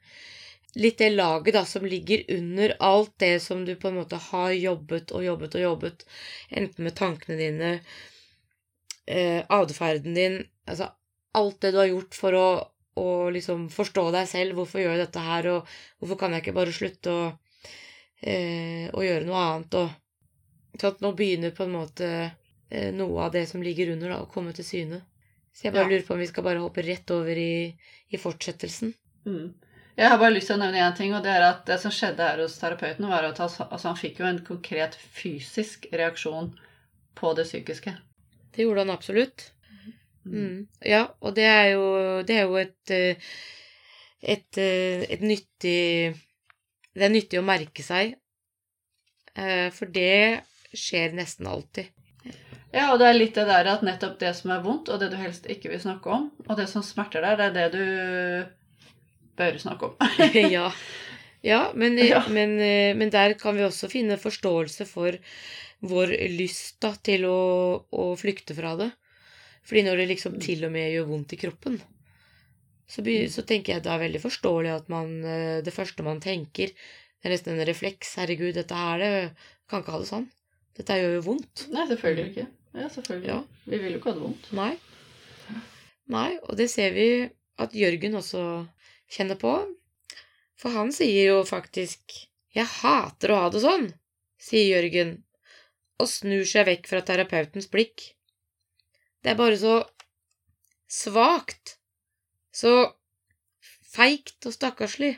litt 0.77 0.99
det 1.01 1.09
laget 1.09 1.55
da 1.57 1.63
som 1.65 1.85
ligger 1.85 2.23
under 2.37 2.75
alt 2.79 3.13
det 3.19 3.39
som 3.43 3.65
du 3.65 3.75
på 3.75 3.89
en 3.89 3.97
måte 3.97 4.19
har 4.29 4.51
jobbet 4.53 5.11
og 5.11 5.25
jobbet 5.25 5.55
og 5.57 5.61
jobbet, 5.61 6.05
enten 6.49 6.85
med 6.85 6.95
tankene 6.95 7.37
dine, 7.39 7.71
eh, 9.07 9.41
atferden 9.49 10.13
din, 10.13 10.37
altså 10.67 10.91
alt 11.37 11.61
det 11.61 11.71
du 11.73 11.79
har 11.81 11.89
gjort 11.89 12.17
for 12.17 12.37
å, 12.37 12.47
å 12.97 13.29
liksom 13.33 13.67
forstå 13.73 14.05
deg 14.15 14.27
selv, 14.29 14.57
hvorfor 14.57 14.81
gjør 14.83 14.95
jeg 14.95 15.03
dette 15.05 15.23
her, 15.27 15.49
og 15.53 15.71
hvorfor 15.99 16.19
kan 16.23 16.35
jeg 16.35 16.45
ikke 16.45 16.55
bare 16.57 16.75
slutte 16.75 17.13
å, 17.13 17.27
eh, 18.21 18.87
å 18.93 19.03
gjøre 19.05 19.27
noe 19.27 19.43
annet, 19.43 19.77
og 19.81 20.79
sånn 20.81 20.95
at 20.95 21.05
nå 21.05 21.13
begynner 21.17 21.53
på 21.57 21.65
en 21.67 21.75
måte 21.77 22.09
eh, 22.69 22.89
noe 22.93 23.27
av 23.27 23.31
det 23.33 23.45
som 23.49 23.63
ligger 23.63 23.93
under, 23.95 24.09
da, 24.13 24.23
å 24.23 24.31
komme 24.31 24.53
til 24.53 24.65
syne. 24.67 25.01
Så 25.53 25.65
jeg 25.67 25.73
bare 25.73 25.87
Ja. 25.87 25.95
lurer 25.95 26.05
på 26.05 26.13
om 26.13 26.19
vi 26.21 26.27
skal 26.29 26.43
bare 26.45 26.61
hoppe 26.61 26.83
rett 26.85 27.09
over 27.15 27.37
i, 27.37 27.73
i 28.13 28.17
fortsettelsen. 28.21 28.93
Mm. 29.25 29.53
Jeg 29.97 30.09
har 30.11 30.19
bare 30.21 30.35
lyst 30.35 30.51
til 30.51 30.59
å 30.59 30.61
nevne 30.61 30.83
én 30.85 30.95
ting, 30.95 31.13
og 31.17 31.23
det 31.25 31.31
er 31.33 31.41
at 31.47 31.63
det 31.65 31.79
som 31.81 31.89
skjedde 31.89 32.21
her 32.21 32.37
hos 32.43 32.59
terapeuten, 32.59 33.07
var 33.09 33.25
at 33.25 33.39
altså 33.41 33.87
han 33.87 33.97
fikk 33.97 34.19
jo 34.21 34.27
en 34.29 34.43
konkret 34.45 34.93
fysisk 34.93 35.87
reaksjon 35.91 36.51
på 37.17 37.31
det 37.33 37.47
psykiske. 37.47 37.95
Det 38.53 38.61
gjorde 38.67 38.83
han 38.85 38.93
absolutt. 38.93 39.47
Mm. 40.27 40.67
Ja, 40.85 41.03
og 41.21 41.35
det 41.37 41.45
er 41.47 41.67
jo, 41.73 41.85
det 42.27 42.37
er 42.37 42.47
jo 42.47 42.57
et, 42.59 42.93
eh, 42.93 43.27
et, 44.21 44.57
eh, 44.57 45.05
et 45.07 45.21
nyttig 45.21 46.15
Det 46.97 47.05
er 47.05 47.13
nyttig 47.13 47.37
å 47.37 47.45
merke 47.45 47.83
seg, 47.85 48.15
eh, 49.37 49.67
for 49.69 49.85
det 49.93 50.41
skjer 50.73 51.13
nesten 51.13 51.45
alltid. 51.45 51.91
Ja, 52.73 52.87
og 52.89 52.97
det 52.97 53.05
er 53.07 53.13
litt 53.13 53.35
det 53.37 53.45
der 53.45 53.69
at 53.69 53.83
nettopp 53.85 54.15
det 54.19 54.31
som 54.33 54.49
er 54.55 54.63
vondt, 54.63 54.89
og 54.89 54.97
det 54.99 55.11
du 55.11 55.17
helst 55.19 55.45
ikke 55.45 55.69
vil 55.69 55.83
snakke 55.83 56.09
om, 56.09 56.31
og 56.47 56.57
det 56.57 56.65
som 56.71 56.81
smerter 56.81 57.21
deg, 57.21 57.37
det 57.37 57.45
er 57.45 57.53
det 57.53 57.67
du 57.77 58.49
bør 59.37 59.61
snakke 59.61 59.91
om. 59.91 60.09
ja. 60.57 60.71
ja, 61.45 61.61
men, 61.77 62.01
Ja. 62.01 62.23
Men, 62.33 62.57
men 62.97 63.13
der 63.13 63.37
kan 63.37 63.55
vi 63.55 63.67
også 63.67 63.91
finne 63.93 64.17
forståelse 64.17 64.89
for 64.89 65.21
vår 65.85 66.17
lyst 66.33 66.81
da, 66.81 66.95
til 66.97 67.29
å, 67.29 67.41
å 67.93 68.09
flykte 68.17 68.57
fra 68.57 68.73
det. 68.81 68.89
Fordi 69.67 69.83
når 69.83 70.01
det 70.01 70.09
liksom 70.13 70.37
til 70.43 70.63
og 70.67 70.73
med 70.73 70.93
gjør 70.93 71.09
vondt 71.09 71.35
i 71.35 71.39
kroppen, 71.41 71.77
så, 72.87 73.03
så 73.03 73.43
tenker 73.43 73.73
jeg 73.73 73.81
at 73.81 73.87
det 73.87 73.93
er 73.93 74.03
veldig 74.05 74.21
forståelig 74.23 74.71
at 74.71 74.85
man 74.91 75.09
eh, 75.27 75.59
Det 75.65 75.73
første 75.75 76.05
man 76.07 76.21
tenker, 76.23 76.71
det 76.71 77.27
er 77.27 77.33
nesten 77.33 77.57
en 77.57 77.67
refleks. 77.67 78.13
Herregud, 78.19 78.53
dette 78.55 78.77
her, 78.77 79.01
det 79.03 79.11
kan 79.67 79.83
ikke 79.83 79.95
ha 79.95 80.03
det 80.03 80.11
sånn. 80.11 80.29
Dette 80.77 80.99
gjør 80.99 81.17
jo 81.17 81.25
vondt. 81.25 81.65
Nei, 81.73 81.87
selvfølgelig 81.89 82.31
ikke. 82.31 82.47
Ja, 82.77 82.87
selvfølgelig. 82.93 83.31
Ja. 83.33 83.39
Vi 83.65 83.81
vil 83.81 83.95
jo 83.95 83.99
ikke 83.99 84.11
ha 84.11 84.17
det 84.19 84.23
vondt. 84.23 84.49
Nei. 84.55 84.71
Nei, 86.13 86.29
og 86.45 86.55
det 86.59 86.69
ser 86.71 86.93
vi 86.95 87.07
at 87.59 87.75
Jørgen 87.75 88.15
også 88.21 88.43
kjenner 89.11 89.39
på. 89.41 89.53
For 90.57 90.73
han 90.73 90.93
sier 90.95 91.33
jo 91.33 91.41
faktisk 91.45 92.13
'Jeg 92.55 92.65
hater 92.81 93.33
å 93.33 93.39
ha 93.43 93.49
det 93.53 93.61
sånn', 93.61 93.91
sier 94.41 94.77
Jørgen, 94.77 95.17
og 96.01 96.07
snur 96.09 96.45
seg 96.47 96.65
vekk 96.69 96.87
fra 96.89 97.01
terapeutens 97.05 97.67
blikk. 97.69 98.13
Det 99.27 99.33
er 99.33 99.39
bare 99.41 99.57
så 99.59 99.71
svakt, 100.87 101.73
så 102.55 102.69
feigt 103.91 104.45
og 104.47 104.53
stakkarslig. 104.55 105.17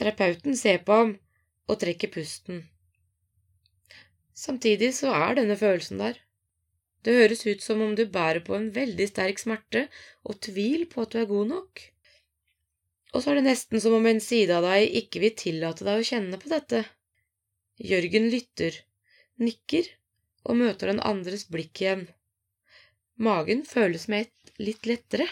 Terapeuten 0.00 0.54
ser 0.56 0.78
på 0.86 0.96
ham 0.96 1.10
og 1.68 1.76
trekker 1.82 2.08
pusten. 2.14 2.62
Samtidig 4.32 4.94
så 4.96 5.12
er 5.12 5.36
denne 5.36 5.58
følelsen 5.60 6.00
der. 6.00 6.16
Det 7.04 7.18
høres 7.18 7.44
ut 7.44 7.60
som 7.60 7.82
om 7.84 7.92
du 8.00 8.06
bærer 8.14 8.40
på 8.46 8.56
en 8.56 8.70
veldig 8.72 9.10
sterk 9.10 9.44
smerte 9.44 9.84
og 10.24 10.40
tvil 10.48 10.88
på 10.88 11.04
at 11.04 11.12
du 11.12 11.20
er 11.20 11.28
god 11.34 11.52
nok. 11.52 11.84
Og 13.12 13.20
så 13.20 13.34
er 13.34 13.42
det 13.42 13.44
nesten 13.50 13.84
som 13.84 13.98
om 13.98 14.08
en 14.08 14.24
side 14.24 14.56
av 14.56 14.64
deg 14.70 14.88
ikke 15.02 15.20
vil 15.26 15.36
tillate 15.44 15.84
deg 15.84 16.00
å 16.00 16.08
kjenne 16.14 16.40
på 16.40 16.48
dette. 16.54 16.80
Jørgen 17.92 18.32
lytter, 18.32 18.80
nikker 19.36 19.92
og 20.48 20.62
møter 20.64 20.94
den 20.94 21.04
andres 21.12 21.44
blikk 21.52 21.84
igjen. 21.84 22.08
Magen 23.20 23.64
føles 23.68 24.08
med 24.08 24.26
ett 24.26 24.52
litt 24.62 24.86
lettere. 24.86 25.26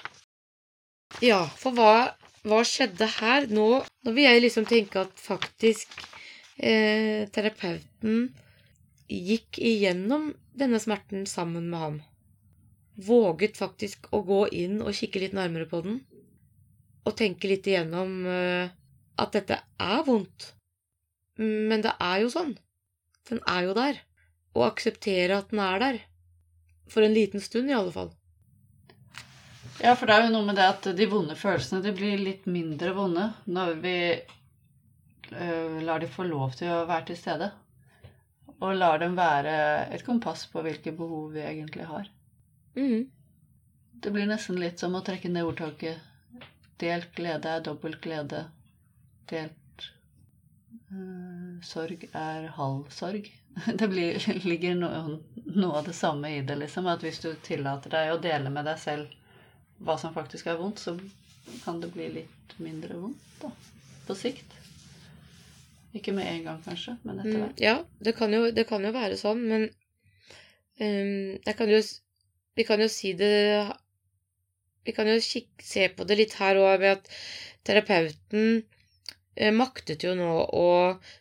Ja, 1.24 1.42
for 1.58 1.74
hva, 1.74 2.12
hva 2.46 2.60
skjedde 2.66 3.08
her? 3.18 3.48
Nå, 3.50 3.66
nå 4.04 4.12
vil 4.14 4.28
jeg 4.28 4.44
liksom 4.44 4.66
tenke 4.68 5.02
at 5.06 5.16
faktisk 5.18 5.96
eh, 6.56 7.26
terapeuten 7.32 8.28
gikk 9.10 9.58
igjennom 9.58 10.30
denne 10.54 10.78
smerten 10.82 11.26
sammen 11.26 11.66
med 11.72 11.84
ham. 11.84 11.98
Våget 13.00 13.58
faktisk 13.58 14.10
å 14.14 14.22
gå 14.26 14.44
inn 14.54 14.78
og 14.84 14.94
kikke 14.96 15.22
litt 15.24 15.34
nærmere 15.36 15.66
på 15.70 15.80
den. 15.86 15.98
Og 17.08 17.16
tenke 17.16 17.48
litt 17.50 17.66
igjennom 17.66 18.26
eh, 18.28 18.70
at 19.20 19.34
dette 19.34 19.58
er 19.80 20.04
vondt. 20.06 20.52
Men 21.40 21.82
det 21.82 21.96
er 21.96 22.20
jo 22.22 22.30
sånn. 22.32 22.54
Den 23.30 23.40
er 23.48 23.66
jo 23.66 23.74
der. 23.76 24.00
Og 24.54 24.66
akseptere 24.68 25.40
at 25.40 25.50
den 25.52 25.62
er 25.64 25.82
der. 25.82 26.00
For 26.90 27.06
en 27.06 27.14
liten 27.14 27.40
stund, 27.40 27.70
i 27.70 27.76
alle 27.76 27.92
fall. 27.94 28.10
Ja, 29.80 29.94
for 29.96 30.06
det 30.06 30.16
er 30.16 30.26
jo 30.26 30.34
noe 30.34 30.44
med 30.44 30.58
det 30.60 30.66
at 30.68 30.90
de 30.96 31.06
vonde 31.08 31.36
følelsene 31.38 31.80
de 31.84 31.92
blir 31.96 32.20
litt 32.20 32.44
mindre 32.50 32.92
vonde 32.92 33.30
når 33.48 33.78
vi 33.80 33.96
øh, 35.32 35.78
lar 35.86 36.02
de 36.02 36.10
få 36.10 36.26
lov 36.28 36.52
til 36.58 36.68
å 36.74 36.84
være 36.90 37.10
til 37.10 37.20
stede. 37.20 37.48
Og 38.60 38.76
lar 38.76 39.00
dem 39.00 39.16
være 39.16 39.54
et 39.94 40.04
kompass 40.04 40.44
på 40.52 40.60
hvilke 40.66 40.92
behov 40.92 41.30
vi 41.32 41.46
egentlig 41.46 41.88
har. 41.88 42.10
Mm. 42.76 43.08
Det 44.04 44.12
blir 44.12 44.28
nesten 44.28 44.60
litt 44.60 44.82
som 44.82 44.94
å 44.96 45.04
trekke 45.04 45.32
ned 45.32 45.48
ordtaket 45.48 46.06
Delt 46.80 47.10
glede 47.16 47.48
er 47.48 47.64
dobbelt 47.64 48.00
glede. 48.00 48.46
Delt 49.28 49.84
øh, 50.92 51.58
sorg 51.64 52.06
er 52.12 52.46
halv 52.56 52.86
sorg. 52.94 53.28
Det 53.80 53.88
blir, 53.88 54.18
ligger 54.44 54.76
noe, 54.78 55.18
noe 55.46 55.80
av 55.80 55.88
det 55.88 55.96
samme 55.96 56.30
i 56.36 56.42
det, 56.46 56.56
liksom. 56.60 56.86
At 56.90 57.02
hvis 57.04 57.20
du 57.24 57.32
tillater 57.44 57.92
deg 57.92 58.14
å 58.14 58.20
dele 58.22 58.52
med 58.52 58.68
deg 58.68 58.78
selv 58.80 59.16
hva 59.80 59.96
som 60.00 60.14
faktisk 60.14 60.50
er 60.50 60.60
vondt, 60.60 60.82
så 60.82 60.96
kan 61.64 61.80
det 61.82 61.92
bli 61.94 62.08
litt 62.20 62.56
mindre 62.60 62.98
vondt, 63.00 63.28
da. 63.42 63.52
På 64.06 64.16
sikt. 64.18 64.56
Ikke 65.96 66.14
med 66.14 66.28
en 66.30 66.44
gang, 66.46 66.58
kanskje, 66.62 66.96
men 67.02 67.18
etter 67.18 67.38
Mm, 67.40 67.54
ja, 67.58 67.76
det 67.98 68.14
kan, 68.18 68.32
jo, 68.32 68.50
det 68.54 68.66
kan 68.68 68.84
jo 68.86 68.92
være 68.94 69.18
sånn, 69.18 69.40
men 69.50 69.66
um, 70.78 71.54
kan 71.56 71.70
jo, 71.70 71.80
Vi 72.58 72.66
kan 72.66 72.82
jo 72.82 72.88
si 72.90 73.12
det 73.14 73.70
Vi 74.84 74.92
kan 74.92 75.08
jo 75.08 75.16
se 75.22 75.88
på 75.88 76.04
det 76.06 76.18
litt 76.18 76.36
her 76.38 76.58
òg, 76.60 76.80
ved 76.82 76.98
at 76.98 77.10
terapeuten 77.66 78.62
eh, 79.36 79.52
maktet 79.54 80.04
jo 80.06 80.14
nå 80.18 80.30
å 80.56 80.68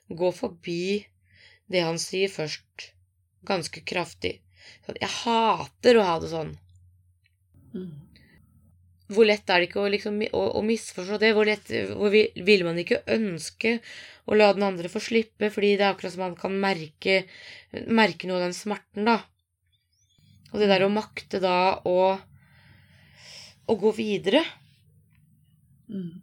gå 0.10 0.32
forbi 0.36 1.06
det 1.70 1.86
han 1.86 2.00
sier 2.02 2.32
først, 2.32 2.90
ganske 3.48 3.82
kraftig. 3.88 4.40
Sånn, 4.86 5.00
jeg 5.00 5.12
hater 5.22 6.00
å 6.00 6.06
ha 6.06 6.20
det 6.22 6.30
sånn. 6.34 6.54
Mm. 7.74 7.90
Hvor 9.10 9.26
lett 9.26 9.50
er 9.50 9.62
det 9.62 9.70
ikke 9.70 9.82
å, 9.82 9.90
liksom, 9.90 10.20
å, 10.38 10.44
å 10.60 10.62
misforstå 10.66 11.18
det? 11.22 11.32
Hvor, 11.38 11.50
lett, 11.50 11.72
hvor 11.96 12.14
vil, 12.14 12.30
vil 12.46 12.66
man 12.68 12.78
ikke 12.82 13.02
ønske 13.10 13.80
å 14.30 14.38
la 14.38 14.52
den 14.54 14.68
andre 14.68 14.92
få 14.92 15.02
slippe, 15.02 15.50
fordi 15.54 15.76
det 15.80 15.88
er 15.88 15.96
akkurat 15.96 16.14
som 16.14 16.26
man 16.28 16.38
kan 16.38 16.54
merke, 16.62 17.24
merke 17.90 18.30
noe 18.30 18.38
av 18.38 18.48
den 18.50 18.58
smerten, 18.58 19.08
da. 19.10 19.18
Og 20.52 20.62
det 20.62 20.70
der 20.70 20.86
å 20.86 20.94
makte 20.94 21.42
da 21.42 21.58
å, 21.86 22.00
å 23.70 23.78
gå 23.82 23.94
videre 23.98 24.44
Mm. 25.90 26.22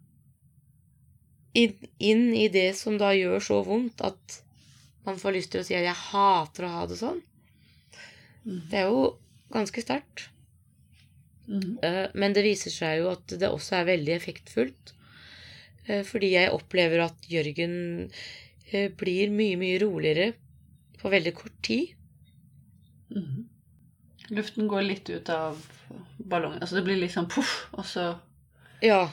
inn, 1.58 1.88
inn 1.98 2.34
i 2.38 2.46
det 2.46 2.68
som 2.78 2.98
da 3.00 3.10
gjør 3.16 3.42
så 3.42 3.56
vondt 3.66 4.02
at 4.06 4.36
man 5.06 5.18
får 5.20 5.32
lyst 5.36 5.52
til 5.52 5.60
å 5.62 5.64
si 5.66 5.74
at 5.74 5.84
'jeg 5.86 5.94
hater 6.12 6.64
å 6.66 6.72
ha 6.76 6.86
det 6.86 6.98
sånn', 6.98 7.22
Mm. 8.46 8.68
det 8.70 8.78
er 8.78 8.86
jo 8.86 9.16
ganske 9.50 9.82
sterkt. 9.82 10.28
Mm. 11.48 11.78
Men 12.14 12.32
det 12.32 12.42
viser 12.44 12.70
seg 12.70 12.98
jo 13.00 13.10
at 13.10 13.26
det 13.26 13.48
også 13.50 13.72
er 13.80 13.84
veldig 13.96 14.14
effektfullt. 14.16 14.92
Eh, 15.88 16.02
Fordi 16.02 16.30
jeg 16.32 16.50
opplever 16.52 17.04
at 17.04 17.14
Jørgen 17.30 18.10
eh, 18.72 18.88
blir 18.88 19.30
mye, 19.30 19.56
mye 19.56 19.78
roligere 19.82 20.32
på 20.98 21.10
veldig 21.10 21.34
kort 21.34 21.62
tid. 21.62 21.94
Mm. 23.14 23.46
Luften 24.30 24.66
går 24.68 24.82
litt 24.82 25.10
ut 25.10 25.28
av 25.30 25.58
ballongen. 26.18 26.60
Altså 26.60 26.76
det 26.80 26.84
blir 26.84 26.98
liksom 26.98 27.28
poff, 27.30 27.68
og 27.72 27.84
så 27.84 28.18
Ja. 28.82 29.12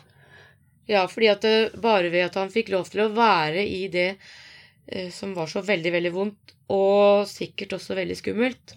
ja, 0.88 1.08
fordi 1.08 1.28
at 1.32 1.42
det, 1.42 1.82
bare 1.82 2.10
ved 2.10 2.26
at 2.26 2.36
han 2.36 2.50
fikk 2.50 2.70
lov 2.70 2.90
til 2.90 3.02
å 3.02 3.14
være 3.14 3.62
i 3.68 3.88
det 3.88 4.18
som 5.14 5.34
var 5.34 5.48
så 5.48 5.62
veldig, 5.64 5.92
veldig 5.96 6.12
vondt, 6.14 6.56
og 6.74 7.24
sikkert 7.30 7.76
også 7.78 7.96
veldig 7.96 8.16
skummelt 8.20 8.74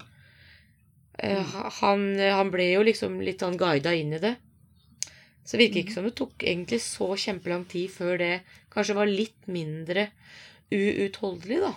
eh, 1.18 1.54
han, 1.80 2.04
han 2.18 2.50
ble 2.52 2.68
jo 2.72 2.82
liksom 2.86 3.20
litt 3.24 3.42
sånn 3.44 3.56
guida 3.60 3.94
inn 3.96 4.12
i 4.16 4.20
det. 4.22 4.34
Så 5.46 5.54
det 5.56 5.64
virker 5.66 5.82
ikke 5.84 5.94
som 5.94 6.06
det 6.08 6.16
tok 6.18 6.42
egentlig 6.42 6.80
så 6.82 7.12
kjempelang 7.14 7.64
tid 7.70 7.90
før 7.94 8.16
det 8.18 8.30
kanskje 8.74 8.96
var 8.98 9.10
litt 9.10 9.46
mindre 9.46 10.08
uutholdelig, 10.74 11.60
da. 11.62 11.74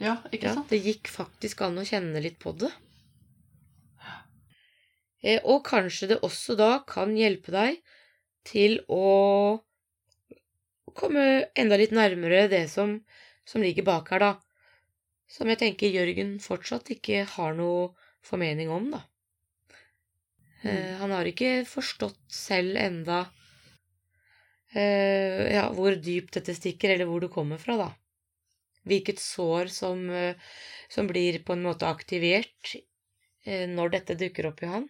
Ja, 0.00 0.14
ikke 0.32 0.48
Ja, 0.48 0.54
sant? 0.56 0.70
det 0.72 0.80
gikk 0.80 1.10
faktisk 1.12 1.60
an 1.66 1.76
å 1.80 1.84
kjenne 1.84 2.22
litt 2.24 2.38
på 2.40 2.54
det. 2.56 2.70
Eh, 5.20 5.40
og 5.44 5.64
kanskje 5.68 6.14
det 6.14 6.20
også 6.24 6.56
da 6.56 6.70
kan 6.88 7.12
hjelpe 7.16 7.52
deg 7.52 7.82
til 8.48 8.78
å 8.88 9.60
komme 10.96 11.26
enda 11.58 11.78
litt 11.80 11.94
nærmere 11.96 12.46
det 12.52 12.66
som, 12.72 12.98
som 13.48 13.62
ligger 13.64 13.86
bak 13.86 14.10
her, 14.14 14.24
da. 14.24 14.32
Som 15.30 15.50
jeg 15.52 15.60
tenker 15.60 15.92
Jørgen 15.94 16.38
fortsatt 16.42 16.90
ikke 16.96 17.22
har 17.36 17.54
noe 17.54 17.92
formening 18.26 18.70
om, 18.74 18.90
da. 18.96 19.04
Eh, 20.62 20.96
han 21.00 21.12
har 21.14 21.28
ikke 21.28 21.62
forstått 21.68 22.20
selv 22.34 22.76
enda 22.76 23.22
eh, 24.74 25.54
ja, 25.54 25.68
hvor 25.72 25.96
dypt 25.96 26.36
dette 26.36 26.56
stikker, 26.56 26.94
eller 26.94 27.08
hvor 27.08 27.24
det 27.24 27.32
kommer 27.32 27.60
fra, 27.62 27.78
da. 27.80 27.88
Hvilket 28.90 29.22
sår 29.22 29.70
som, 29.72 30.02
eh, 30.10 30.34
som 30.90 31.08
blir 31.08 31.40
på 31.44 31.56
en 31.56 31.64
måte 31.64 31.88
aktivert 31.88 32.74
eh, 33.46 33.68
når 33.70 33.96
dette 33.96 34.18
dukker 34.20 34.50
opp 34.50 34.64
i 34.64 34.72
han. 34.72 34.88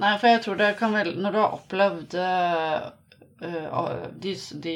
Nei, 0.00 0.14
for 0.20 0.30
jeg 0.30 0.42
tror 0.44 0.58
det 0.60 0.74
kan 0.76 0.92
vel 0.92 1.14
Når 1.24 1.32
du 1.32 1.36
har 1.40 1.54
opplevd 1.56 2.14
de, 4.20 4.32
de 4.64 4.74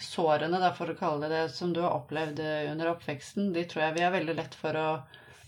sårene, 0.00 0.60
da, 0.62 0.72
for 0.76 0.90
å 0.90 0.98
kalle 0.98 1.28
det 1.28 1.36
det, 1.36 1.54
som 1.54 1.72
du 1.76 1.82
har 1.84 1.96
opplevd 1.96 2.42
eh, 2.44 2.68
under 2.72 2.92
oppveksten, 2.94 3.52
de 3.54 3.64
tror 3.68 3.86
jeg 3.86 3.98
vi 3.98 4.04
er 4.06 4.14
veldig 4.14 4.36
lett 4.38 4.56
for 4.58 4.76
å 4.76 4.88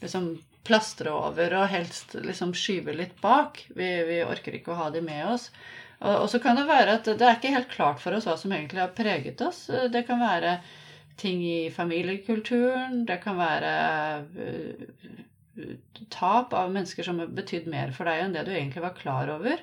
liksom 0.02 0.34
plastre 0.66 1.10
over 1.10 1.56
og 1.58 1.70
helst 1.72 2.14
liksom 2.18 2.52
skyve 2.54 2.94
litt 2.94 3.16
bak. 3.22 3.64
Vi, 3.74 3.88
vi 4.06 4.20
orker 4.24 4.54
ikke 4.58 4.74
å 4.74 4.78
ha 4.78 4.90
de 4.94 5.02
med 5.04 5.24
oss. 5.32 5.48
Og, 6.02 6.14
og 6.24 6.28
så 6.30 6.38
kan 6.42 6.58
det 6.58 6.68
være 6.68 6.98
at 6.98 7.10
det 7.10 7.26
er 7.26 7.38
ikke 7.38 7.54
helt 7.56 7.72
klart 7.72 8.02
for 8.02 8.14
oss 8.14 8.28
hva 8.28 8.36
som 8.38 8.54
egentlig 8.54 8.82
har 8.82 8.94
preget 8.94 9.42
oss. 9.44 9.64
Det 9.90 10.04
kan 10.06 10.22
være 10.22 10.56
ting 11.20 11.42
i 11.44 11.70
familiekulturen, 11.70 13.02
det 13.06 13.18
kan 13.22 13.36
være 13.38 13.72
eh, 14.42 14.86
tap 16.10 16.54
av 16.56 16.72
mennesker 16.72 17.06
som 17.06 17.20
har 17.22 17.32
betydd 17.36 17.68
mer 17.70 17.92
for 17.94 18.08
deg 18.08 18.22
enn 18.22 18.36
det 18.36 18.46
du 18.46 18.52
egentlig 18.54 18.84
var 18.84 18.96
klar 18.98 19.30
over. 19.34 19.60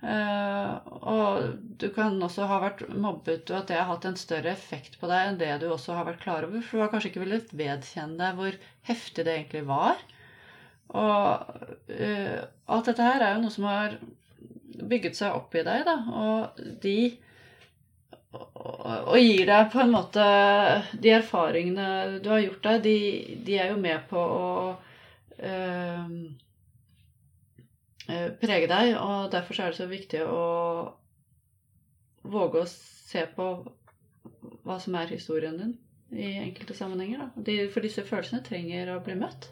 Eh, 0.00 0.92
og 1.04 1.58
du 1.80 1.88
kan 1.92 2.16
også 2.24 2.46
ha 2.48 2.60
vært 2.62 2.86
mobbet, 2.88 3.50
og 3.52 3.58
at 3.58 3.68
det 3.68 3.76
har 3.76 3.88
hatt 3.90 4.06
en 4.08 4.16
større 4.20 4.54
effekt 4.54 4.96
på 5.00 5.10
deg 5.10 5.28
enn 5.28 5.40
det 5.40 5.52
du 5.60 5.68
også 5.68 5.98
har 5.98 6.08
vært 6.08 6.22
klar 6.24 6.46
over. 6.46 6.62
For 6.64 6.78
du 6.78 6.84
har 6.84 6.92
kanskje 6.92 7.12
ikke 7.12 7.24
villet 7.26 7.52
vedkjenne 7.56 8.16
deg 8.20 8.38
hvor 8.38 8.56
heftig 8.88 9.26
det 9.26 9.36
egentlig 9.36 9.66
var. 9.68 10.00
Og 10.90 11.50
uh, 11.94 12.38
alt 12.74 12.88
dette 12.88 13.04
her 13.06 13.22
er 13.22 13.36
jo 13.36 13.42
noe 13.44 13.54
som 13.54 13.68
har 13.68 13.98
bygget 14.90 15.18
seg 15.18 15.36
opp 15.36 15.54
i 15.54 15.62
deg, 15.66 15.84
da. 15.86 15.96
Og 16.10 16.64
de 16.82 16.96
og, 18.30 18.82
og 19.10 19.16
gir 19.18 19.46
deg 19.48 19.70
på 19.72 19.80
en 19.82 19.90
måte 19.90 20.24
De 21.02 21.10
erfaringene 21.16 22.20
du 22.22 22.28
har 22.30 22.44
gjort 22.44 22.68
deg, 22.68 22.84
de, 22.84 22.98
de 23.46 23.56
er 23.58 23.72
jo 23.72 23.80
med 23.82 24.04
på 24.10 24.20
å 24.22 24.50
eh, 25.42 26.12
prege 28.40 28.68
deg, 28.70 28.94
og 28.98 29.30
derfor 29.32 29.56
så 29.56 29.66
er 29.66 29.74
det 29.74 29.80
så 29.80 29.88
viktig 29.90 30.24
å 30.26 30.42
våge 32.30 32.62
å 32.62 32.68
se 32.70 33.24
på 33.36 33.46
hva 34.64 34.76
som 34.82 34.96
er 35.00 35.12
historien 35.14 35.56
din 35.58 35.76
i 36.10 36.32
enkelte 36.40 36.74
sammenhenger. 36.74 37.30
De, 37.36 37.56
for 37.70 37.84
disse 37.86 38.04
følelsene 38.06 38.42
trenger 38.46 38.90
å 38.94 39.00
bli 39.04 39.14
møtt 39.18 39.50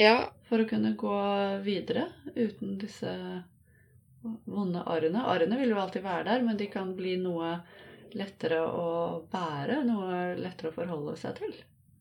Ja, 0.00 0.32
for 0.48 0.62
å 0.62 0.68
kunne 0.68 0.94
gå 0.98 1.16
videre 1.64 2.08
uten 2.34 2.76
disse 2.80 3.12
vonde 4.22 4.82
arrene. 4.86 5.24
Arrene 5.26 5.58
vil 5.58 5.72
jo 5.74 5.80
alltid 5.82 6.04
være 6.04 6.28
der, 6.30 6.44
men 6.46 6.58
de 6.60 6.68
kan 6.70 6.94
bli 6.96 7.16
noe 7.20 7.56
lettere 8.16 8.60
å 8.62 8.88
bære, 9.32 9.82
noe 9.88 10.34
lettere 10.38 10.70
å 10.70 10.76
forholde 10.76 11.16
seg 11.20 11.38
til. 11.40 11.54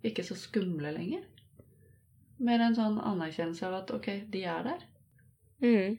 Ikke 0.07 0.25
så 0.25 0.37
skumle 0.37 0.91
lenger. 0.93 1.23
Mer 2.41 2.63
en 2.65 2.77
sånn 2.77 2.97
anerkjennelse 3.05 3.67
av 3.67 3.77
at 3.83 3.93
ok, 3.95 4.09
de 4.33 4.43
er 4.49 4.65
der. 4.65 4.85
Mm, 5.61 5.97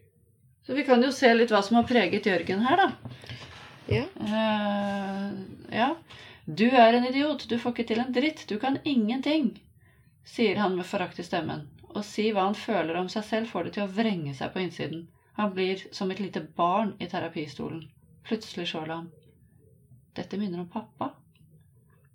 Så 0.67 0.75
vi 0.75 0.85
kan 0.85 1.03
jo 1.03 1.13
se 1.13 1.33
litt 1.35 1.51
hva 1.55 1.63
som 1.63 1.79
har 1.81 1.89
preget 1.89 2.27
Jørgen 2.27 2.65
her, 2.67 2.83
da. 2.83 3.17
ja. 3.91 4.05
Uh, 4.21 5.41
ja. 5.73 5.95
Du 6.45 6.67
er 6.67 6.93
en 6.99 7.07
idiot. 7.07 7.47
Du 7.49 7.59
får 7.59 7.75
ikke 7.75 7.89
til 7.93 8.03
en 8.03 8.13
dritt. 8.15 8.45
Du 8.51 8.59
kan 8.59 8.79
ingenting, 8.85 9.53
sier 10.27 10.59
han 10.59 10.77
med 10.77 10.87
forakt 10.87 11.21
i 11.23 11.27
stemmen. 11.27 11.69
Å 11.95 12.03
si 12.07 12.31
hva 12.33 12.49
han 12.49 12.59
føler 12.59 12.99
om 12.99 13.09
seg 13.13 13.25
selv, 13.29 13.51
får 13.53 13.69
det 13.69 13.75
til 13.77 13.85
å 13.85 13.93
vrenge 13.95 14.35
seg 14.35 14.53
på 14.55 14.63
innsiden. 14.65 15.07
Han 15.39 15.53
blir 15.55 15.81
som 15.95 16.11
et 16.11 16.21
lite 16.21 16.43
barn 16.57 16.95
i 16.99 17.09
terapistolen. 17.09 17.85
Plutselig 18.27 18.69
slår 18.71 18.89
det 18.89 18.97
ham. 18.97 19.11
Dette 20.19 20.39
minner 20.41 20.65
om 20.65 20.69
pappa. 20.73 21.13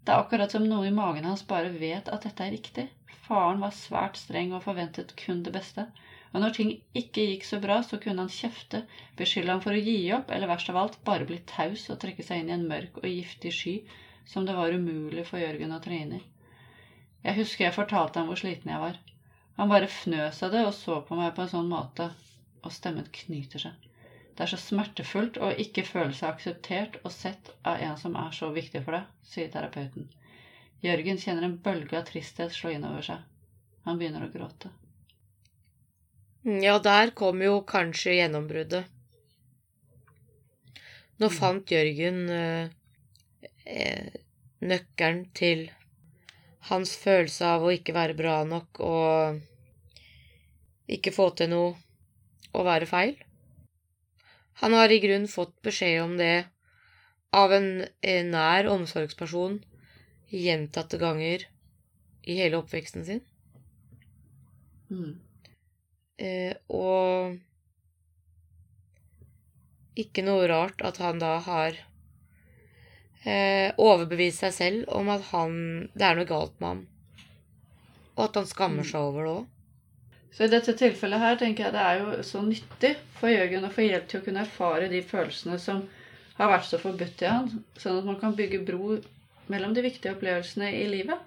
Det 0.03 0.13
er 0.13 0.21
akkurat 0.21 0.53
som 0.53 0.67
noe 0.67 0.87
i 0.87 0.93
magen 0.93 1.25
hans 1.27 1.41
bare 1.47 1.71
vet 1.73 2.09
at 2.13 2.27
dette 2.27 2.45
er 2.45 2.53
riktig. 2.53 2.85
Faren 3.27 3.63
var 3.63 3.73
svært 3.75 4.19
streng 4.19 4.53
og 4.55 4.63
forventet 4.63 5.15
kun 5.19 5.41
det 5.43 5.51
beste. 5.55 5.87
Og 6.33 6.41
når 6.43 6.55
ting 6.57 6.71
ikke 6.97 7.23
gikk 7.29 7.45
så 7.47 7.59
bra, 7.63 7.79
så 7.85 7.99
kunne 8.01 8.25
han 8.25 8.31
kjefte, 8.31 8.81
beskylde 9.19 9.53
ham 9.53 9.63
for 9.63 9.75
å 9.75 9.81
gi 9.81 9.97
opp, 10.15 10.31
eller 10.33 10.49
verst 10.51 10.69
av 10.73 10.79
alt, 10.81 10.97
bare 11.07 11.27
bli 11.27 11.39
taus 11.47 11.87
og 11.93 11.99
trekke 12.01 12.25
seg 12.25 12.41
inn 12.43 12.51
i 12.51 12.55
en 12.57 12.67
mørk 12.67 12.99
og 13.01 13.07
giftig 13.07 13.53
sky 13.55 13.75
som 14.27 14.45
det 14.45 14.55
var 14.57 14.75
umulig 14.75 15.23
for 15.27 15.39
Jørgen 15.39 15.71
å 15.71 15.79
tre 15.83 16.01
inn 16.03 16.17
i. 16.19 16.21
Jeg 17.23 17.39
husker 17.39 17.67
jeg 17.67 17.75
fortalte 17.75 18.19
ham 18.19 18.29
hvor 18.29 18.39
sliten 18.39 18.71
jeg 18.73 18.81
var. 18.81 18.99
Han 19.57 19.71
bare 19.71 19.89
fnøs 19.89 20.43
av 20.45 20.51
det 20.53 20.63
og 20.67 20.73
så 20.75 20.99
på 21.01 21.17
meg 21.17 21.33
på 21.35 21.45
en 21.45 21.53
sånn 21.55 21.69
måte, 21.71 22.11
og 22.61 22.73
stemmen 22.75 23.07
knyter 23.21 23.63
seg. 23.63 23.87
Det 24.37 24.45
er 24.45 24.51
så 24.51 24.59
smertefullt 24.61 25.39
å 25.41 25.49
ikke 25.63 25.81
føle 25.87 26.13
seg 26.13 26.29
akseptert 26.29 26.99
og 27.01 27.09
sett 27.13 27.49
av 27.65 27.79
en 27.81 27.97
som 27.97 28.13
er 28.19 28.35
så 28.35 28.51
viktig 28.53 28.83
for 28.85 28.93
deg, 28.99 29.07
sier 29.25 29.49
terapeuten. 29.49 30.05
Jørgen 30.85 31.17
kjenner 31.17 31.47
en 31.47 31.55
bølge 31.57 31.97
av 31.97 32.05
tristhet 32.05 32.53
slå 32.53 32.75
innover 32.75 33.01
seg. 33.07 33.23
Han 33.87 33.97
begynner 33.97 34.27
å 34.27 34.29
gråte. 34.29 34.69
Mm, 36.47 36.63
Ja, 36.63 36.79
der 36.79 37.11
kom 37.11 37.41
jo 37.43 37.59
kanskje 37.67 38.13
gjennombruddet. 38.15 38.85
Nå 41.19 41.27
Mm. 41.27 41.35
fant 41.39 41.71
Jørgen 41.71 42.29
eh, 42.29 42.69
eh, 43.65 44.11
nøkkelen 44.61 45.25
til 45.33 45.71
hans 46.69 46.95
følelse 46.95 47.45
av 47.45 47.63
å 47.65 47.73
ikke 47.73 47.93
være 47.93 48.15
bra 48.15 48.43
nok 48.47 48.79
og 48.79 49.41
ikke 50.87 51.11
få 51.11 51.29
til 51.35 51.49
noe 51.51 51.75
og 52.53 52.65
være 52.65 52.87
feil. 52.87 53.15
Han 54.63 54.73
har 54.73 54.89
i 54.89 55.01
grunnen 55.03 55.27
fått 55.27 55.53
beskjed 55.61 56.01
om 56.01 56.15
det 56.17 56.47
av 57.33 57.51
en, 57.51 57.87
en 58.01 58.31
nær 58.31 58.71
omsorgsperson 58.71 59.59
gjentatte 60.31 60.97
ganger 60.97 61.43
i 62.23 62.39
hele 62.39 62.57
oppveksten 62.63 63.03
sin. 63.05 63.21
Mm. 64.89 65.26
Eh, 66.17 66.53
og 66.73 67.37
ikke 69.97 70.23
noe 70.25 70.47
rart 70.49 70.81
at 70.85 70.97
han 71.01 71.19
da 71.21 71.35
har 71.45 71.77
eh, 73.25 73.73
overbevist 73.81 74.43
seg 74.45 74.53
selv 74.55 74.89
om 74.97 75.09
at 75.13 75.29
han, 75.31 75.53
det 75.97 76.05
er 76.05 76.17
noe 76.19 76.29
galt 76.29 76.57
med 76.61 76.67
ham. 76.69 76.81
Og 78.17 78.23
at 78.29 78.39
han 78.41 78.49
skammer 78.49 78.83
Mm. 78.85 78.89
seg 78.91 79.01
over 79.01 79.23
det 79.27 79.33
òg. 79.35 79.45
Så 80.37 80.43
i 80.45 80.51
dette 80.53 80.73
tilfellet 80.77 81.19
her 81.19 81.35
tenker 81.39 81.63
jeg 81.65 81.73
det 81.73 81.81
er 81.81 81.99
jo 82.01 82.23
så 82.23 82.41
nyttig 82.45 82.95
for 83.17 83.29
Jørgen 83.31 83.65
å 83.65 83.71
få 83.73 83.85
hjelp 83.87 84.07
til 84.07 84.19
å 84.21 84.25
kunne 84.25 84.43
erfare 84.45 84.89
de 84.91 85.01
følelsene 85.01 85.57
som 85.59 85.87
har 86.37 86.51
vært 86.51 86.67
så 86.69 86.77
forbudt 86.77 87.21
i 87.25 87.25
han, 87.31 87.47
sånn 87.81 87.97
at 87.97 88.05
man 88.05 88.19
kan 88.21 88.35
bygge 88.37 88.59
bro 88.65 88.99
mellom 89.49 89.73
de 89.73 89.81
viktige 89.81 90.13
opplevelsene 90.13 90.69
i 90.77 90.85
livet. 90.91 91.17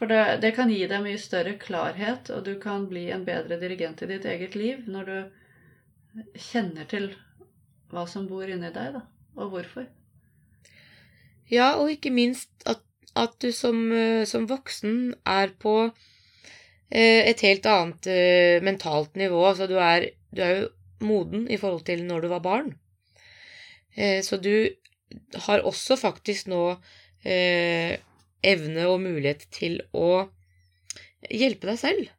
For 0.00 0.08
det, 0.08 0.38
det 0.40 0.54
kan 0.56 0.70
gi 0.72 0.86
deg 0.88 1.02
mye 1.04 1.20
større 1.20 1.58
klarhet, 1.60 2.30
og 2.32 2.46
du 2.46 2.54
kan 2.60 2.86
bli 2.88 3.10
en 3.12 3.26
bedre 3.26 3.58
dirigent 3.60 4.00
i 4.00 4.06
ditt 4.08 4.24
eget 4.24 4.54
liv 4.56 4.86
når 4.88 5.10
du 5.10 6.30
kjenner 6.40 6.88
til 6.88 7.10
hva 7.92 8.06
som 8.08 8.24
bor 8.30 8.48
inni 8.48 8.70
deg, 8.72 8.94
da, 8.96 9.02
og 9.36 9.52
hvorfor. 9.52 9.84
Ja, 11.52 11.74
og 11.82 11.92
ikke 11.92 12.14
minst 12.14 12.48
at, 12.64 12.80
at 13.12 13.36
du 13.44 13.50
som, 13.52 13.90
eh, 13.92 14.24
som 14.24 14.48
voksen 14.48 15.12
er 15.28 15.52
på 15.60 15.76
eh, 15.84 17.28
et 17.28 17.44
helt 17.44 17.68
annet 17.68 18.08
eh, 18.08 18.56
mentalt 18.64 19.20
nivå. 19.20 19.42
Altså 19.50 19.68
du 19.68 19.76
er, 19.82 20.14
du 20.32 20.44
er 20.46 20.54
jo 20.62 20.68
moden 21.04 21.44
i 21.52 21.60
forhold 21.60 21.84
til 21.84 22.06
når 22.08 22.24
du 22.24 22.32
var 22.32 22.46
barn. 22.46 22.76
Så 24.24 24.38
du 24.40 24.70
har 25.44 25.64
også 25.66 25.96
faktisk 25.98 26.46
nå 26.48 26.78
evne 28.42 28.86
og 28.88 29.00
mulighet 29.02 29.46
til 29.52 29.80
å 29.96 30.28
hjelpe 31.28 31.70
deg 31.70 31.80
selv. 31.80 32.10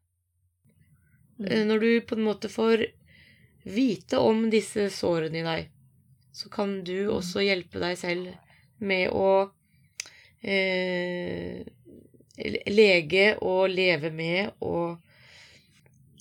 Eh, 1.47 1.63
Når 1.65 1.79
du 1.79 1.91
på 2.07 2.17
en 2.17 2.27
måte 2.27 2.51
får 2.51 2.86
vite 3.63 4.17
om 4.21 4.49
disse 4.53 4.89
sårene 4.93 5.41
i 5.41 5.45
deg, 5.45 5.69
så 6.34 6.49
kan 6.49 6.79
du 6.88 7.12
også 7.12 7.43
hjelpe 7.43 7.81
deg 7.81 7.97
selv 7.99 8.31
med 8.81 9.12
å 9.13 9.51
eh, 10.41 11.62
lege 12.71 13.36
og 13.45 13.69
leve 13.69 14.10
med 14.15 14.55
og 14.65 14.97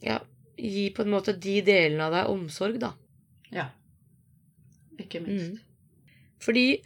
ja, 0.04 0.18
gi 0.56 0.90
på 0.92 1.04
en 1.04 1.12
måte 1.14 1.36
de 1.36 1.60
delene 1.64 2.08
av 2.08 2.16
deg 2.16 2.32
omsorg, 2.32 2.80
da. 2.82 2.92
Ja. 3.54 3.70
Ikke 5.00 5.22
minst. 5.24 5.62
Fordi, 6.40 6.80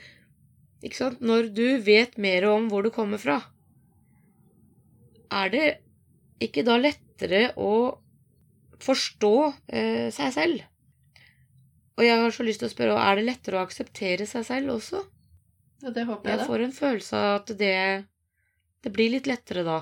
ikke 0.84 0.98
sant, 0.98 1.22
når 1.24 1.48
du 1.56 1.66
vet 1.84 2.18
mer 2.20 2.44
om 2.50 2.68
hvor 2.68 2.84
du 2.84 2.90
kommer 2.92 3.20
fra, 3.20 3.38
er 5.34 5.50
det 5.52 5.66
ikke 6.44 6.64
da 6.66 6.76
lettere 6.80 7.46
å 7.56 7.72
forstå 8.84 9.34
eh, 9.72 10.08
seg 10.14 10.34
selv? 10.34 10.66
Og 11.94 12.04
jeg 12.04 12.20
har 12.20 12.34
så 12.34 12.44
lyst 12.44 12.60
til 12.60 12.68
å 12.68 12.74
spørre, 12.74 12.98
er 12.98 13.18
det 13.18 13.28
lettere 13.28 13.60
å 13.60 13.64
akseptere 13.64 14.26
seg 14.28 14.44
selv 14.46 14.74
også? 14.76 15.00
Ja, 15.84 15.92
det 15.94 16.04
håper 16.08 16.30
jeg, 16.30 16.38
Jeg 16.38 16.48
får 16.48 16.64
en 16.64 16.74
følelse 16.74 17.18
av 17.18 17.34
at 17.38 17.52
det, 17.60 17.74
det 18.84 18.92
blir 18.92 19.12
litt 19.14 19.28
lettere 19.30 19.64
da. 19.66 19.80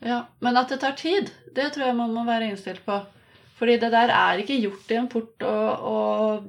Ja, 0.00 0.20
Men 0.40 0.56
at 0.56 0.70
det 0.72 0.80
tar 0.80 0.96
tid, 0.96 1.30
det 1.52 1.72
tror 1.74 1.90
jeg 1.90 1.98
man 1.98 2.14
må 2.16 2.24
være 2.24 2.48
innstilt 2.48 2.82
på. 2.86 2.96
Fordi 3.60 3.76
det 3.76 3.90
der 3.92 4.08
er 4.16 4.40
ikke 4.40 4.56
gjort 4.56 4.92
i 4.92 4.96
en 4.96 5.08
port 5.12 5.42
å, 5.44 5.56
å 5.92 5.96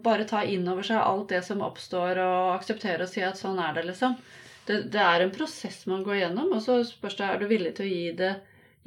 bare 0.03 0.23
ta 0.29 0.45
inn 0.47 0.63
over 0.71 0.85
seg 0.87 1.01
alt 1.03 1.33
det 1.33 1.41
som 1.43 1.63
oppstår, 1.65 2.21
og 2.23 2.53
akseptere 2.53 3.03
og 3.03 3.11
si 3.11 3.23
at 3.27 3.39
sånn 3.39 3.59
er 3.59 3.75
det, 3.75 3.83
liksom. 3.89 4.15
Det, 4.67 4.77
det 4.93 5.01
er 5.03 5.25
en 5.25 5.33
prosess 5.35 5.81
man 5.91 6.05
går 6.05 6.21
gjennom, 6.21 6.53
og 6.55 6.63
så 6.63 6.77
spørs 6.87 7.17
det 7.19 7.27
er 7.27 7.41
du 7.41 7.49
villig 7.49 7.73
til 7.75 7.89
å 7.89 7.91
gi, 7.91 8.05
det, 8.15 8.31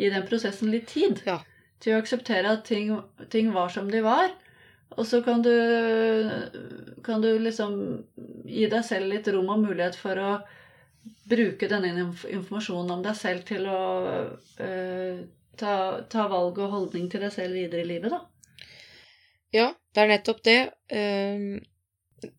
gi 0.00 0.08
den 0.14 0.24
prosessen 0.30 0.72
litt 0.72 0.88
tid. 0.88 1.20
Ja. 1.28 1.36
Til 1.84 1.92
å 1.92 2.00
akseptere 2.00 2.56
at 2.56 2.64
ting, 2.64 2.94
ting 3.28 3.52
var 3.52 3.68
som 3.74 3.92
de 3.92 4.00
var. 4.06 4.32
Og 4.94 5.04
så 5.10 5.20
kan 5.26 5.42
du, 5.44 5.52
kan 7.04 7.20
du 7.20 7.28
liksom 7.42 7.76
gi 8.48 8.68
deg 8.72 8.84
selv 8.86 9.10
litt 9.12 9.28
rom 9.34 9.52
og 9.52 9.66
mulighet 9.66 10.00
for 10.00 10.16
å 10.22 10.34
bruke 11.28 11.68
denne 11.68 11.92
informasjonen 11.92 12.96
om 12.96 13.04
deg 13.04 13.16
selv 13.18 13.44
til 13.48 13.66
å 13.68 13.80
øh, 14.64 15.24
ta, 15.60 16.02
ta 16.10 16.26
valg 16.30 16.58
og 16.58 16.70
holdning 16.72 17.08
til 17.12 17.24
deg 17.24 17.32
selv 17.34 17.54
videre 17.58 17.84
i 17.84 17.88
livet, 17.88 18.10
da. 18.14 18.20
Ja, 19.54 19.68
det 19.94 20.02
er 20.02 20.10
nettopp 20.10 20.42
det. 20.46 20.58
Ehm, 20.90 21.60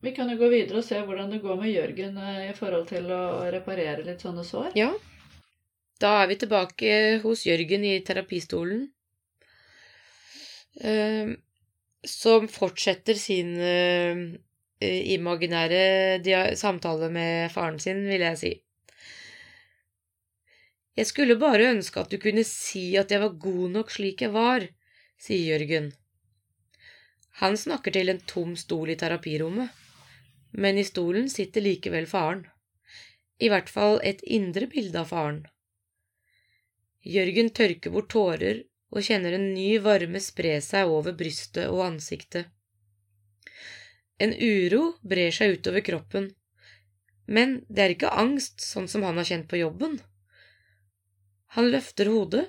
Vi 0.02 0.12
kan 0.16 0.30
jo 0.30 0.38
gå 0.40 0.50
videre 0.52 0.82
og 0.82 0.88
se 0.88 1.00
hvordan 1.00 1.32
det 1.32 1.42
går 1.44 1.56
med 1.62 1.72
Jørgen 1.72 2.18
øh, 2.18 2.50
i 2.50 2.56
forhold 2.58 2.88
til 2.90 3.08
å 3.14 3.22
reparere 3.54 4.04
litt 4.04 4.22
sånne 4.26 4.44
sår. 4.44 4.72
ja. 4.76 4.94
Da 5.96 6.10
er 6.22 6.28
vi 6.28 6.36
tilbake 6.36 6.96
hos 7.24 7.46
Jørgen 7.48 7.86
i 7.88 7.94
terapistolen. 8.04 8.82
Ehm, 10.84 11.38
som 12.04 12.50
fortsetter 12.52 13.16
sin 13.16 13.54
eh, 13.64 14.36
imaginære 15.16 16.52
samtale 16.60 17.08
med 17.10 17.52
faren 17.54 17.80
sin, 17.80 18.04
vil 18.10 18.26
jeg 18.28 18.38
si. 18.42 18.52
Jeg 20.96 21.10
skulle 21.10 21.36
bare 21.36 21.72
ønske 21.74 22.00
at 22.00 22.12
du 22.12 22.18
kunne 22.24 22.46
si 22.48 22.94
at 23.00 23.12
jeg 23.12 23.20
var 23.24 23.40
god 23.46 23.72
nok 23.74 23.92
slik 23.92 24.22
jeg 24.24 24.32
var, 24.36 24.64
sier 25.20 25.56
Jørgen. 25.56 25.90
Han 27.42 27.58
snakker 27.60 27.92
til 27.92 28.12
en 28.12 28.22
tom 28.32 28.54
stol 28.56 28.94
i 28.94 28.96
terapirommet, 29.00 29.74
men 30.56 30.80
i 30.80 30.86
stolen 30.88 31.28
sitter 31.32 31.66
likevel 31.66 32.08
faren. 32.08 32.46
I 33.44 33.50
hvert 33.52 33.68
fall 33.68 34.00
et 34.08 34.24
indre 34.24 34.70
bilde 34.72 35.02
av 35.02 35.12
faren. 35.12 35.42
Jørgen 37.04 37.52
tørker 37.52 37.92
bort 37.92 38.08
tårer 38.16 38.64
og 38.96 39.04
kjenner 39.04 39.36
en 39.36 39.50
ny 39.54 39.76
varme 39.84 40.22
spre 40.24 40.56
seg 40.64 40.88
over 40.88 41.18
brystet 41.20 41.68
og 41.68 41.84
ansiktet. 41.90 42.48
En 44.16 44.32
uro 44.32 44.94
brer 45.04 45.36
seg 45.36 45.58
utover 45.58 45.84
kroppen, 45.84 46.32
men 47.28 47.60
det 47.68 47.84
er 47.84 47.94
ikke 47.98 48.16
angst 48.16 48.64
sånn 48.64 48.88
som 48.88 49.04
han 49.04 49.20
har 49.20 49.28
kjent 49.28 49.50
på 49.52 49.60
jobben. 49.60 50.00
Han 51.56 51.70
løfter 51.72 52.10
hodet, 52.12 52.46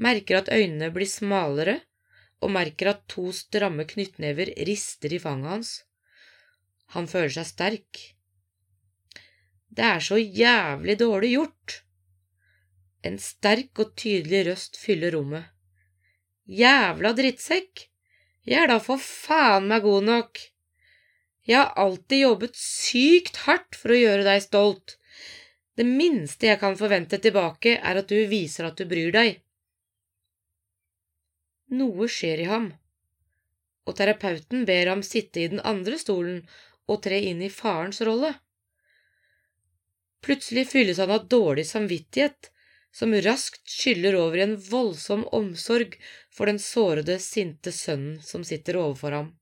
merker 0.00 0.40
at 0.40 0.50
øynene 0.52 0.88
blir 0.94 1.08
smalere, 1.08 1.80
og 2.40 2.52
merker 2.56 2.94
at 2.94 3.04
to 3.08 3.30
stramme 3.36 3.84
knyttnever 3.88 4.50
rister 4.68 5.12
i 5.12 5.20
fanget 5.20 5.50
hans. 5.50 5.72
Han 6.96 7.08
føler 7.08 7.32
seg 7.36 7.48
sterk. 7.48 8.00
Det 9.74 9.84
er 9.84 10.04
så 10.04 10.16
jævlig 10.20 10.98
dårlig 11.00 11.34
gjort. 11.34 11.78
En 13.04 13.18
sterk 13.20 13.80
og 13.82 13.92
tydelig 14.00 14.44
røst 14.48 14.78
fyller 14.80 15.16
rommet. 15.16 15.50
Jævla 16.48 17.12
drittsekk! 17.16 17.88
Jeg 18.44 18.60
er 18.60 18.68
da 18.68 18.80
for 18.84 19.00
faen 19.00 19.68
meg 19.68 19.84
god 19.84 20.04
nok. 20.04 20.40
Jeg 21.48 21.60
har 21.60 21.72
alltid 21.80 22.24
jobbet 22.24 22.56
sykt 22.56 23.40
hardt 23.44 23.76
for 23.76 23.92
å 23.92 24.00
gjøre 24.00 24.24
deg 24.26 24.44
stolt. 24.44 24.96
Det 25.74 25.86
minste 25.86 26.46
jeg 26.46 26.60
kan 26.60 26.76
forvente 26.78 27.18
tilbake, 27.18 27.78
er 27.78 27.98
at 27.98 28.10
du 28.10 28.18
viser 28.30 28.68
at 28.68 28.78
du 28.78 28.86
bryr 28.86 29.10
deg. 29.14 29.40
Noe 31.74 32.06
skjer 32.10 32.44
i 32.44 32.46
ham, 32.46 32.68
og 33.88 33.96
terapeuten 33.98 34.62
ber 34.68 34.92
ham 34.92 35.02
sitte 35.02 35.42
i 35.42 35.50
den 35.50 35.62
andre 35.66 35.98
stolen 35.98 36.44
og 36.86 37.00
tre 37.06 37.18
inn 37.30 37.42
i 37.42 37.50
farens 37.50 38.00
rolle. 38.06 38.34
Plutselig 40.24 40.68
fylles 40.70 41.00
han 41.02 41.12
av 41.12 41.26
dårlig 41.28 41.66
samvittighet, 41.68 42.50
som 42.94 43.14
raskt 43.26 43.66
skyller 43.66 44.14
over 44.14 44.38
i 44.38 44.44
en 44.44 44.58
voldsom 44.70 45.24
omsorg 45.34 45.96
for 46.30 46.46
den 46.46 46.60
sårede, 46.62 47.18
sinte 47.18 47.72
sønnen 47.74 48.20
som 48.22 48.44
sitter 48.46 48.78
overfor 48.78 49.16
ham. 49.18 49.32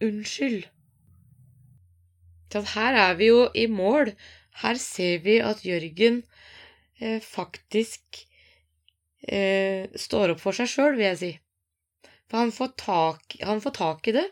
Unnskyld. 0.00 0.64
Så 2.54 2.62
her 2.76 2.94
er 2.94 3.16
vi 3.18 3.32
jo 3.32 3.48
i 3.50 3.66
mål. 3.66 4.12
Her 4.62 4.78
ser 4.78 5.24
vi 5.24 5.40
at 5.42 5.64
Jørgen 5.66 6.20
eh, 7.02 7.18
faktisk 7.18 8.20
eh, 9.26 9.90
står 9.98 10.36
opp 10.36 10.42
for 10.44 10.54
seg 10.54 10.70
sjøl, 10.70 10.94
vil 10.94 11.08
jeg 11.08 11.18
si. 11.18 11.32
For 12.30 12.44
han 12.44 12.54
får, 12.54 12.70
tak, 12.78 13.36
han 13.42 13.62
får 13.64 13.74
tak 13.80 14.06
i 14.10 14.14
det, 14.14 14.28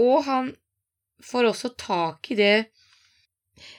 og 0.00 0.24
han 0.24 0.50
får 1.24 1.50
også 1.52 1.74
tak 1.80 2.32
i 2.32 2.38
det 2.40 2.56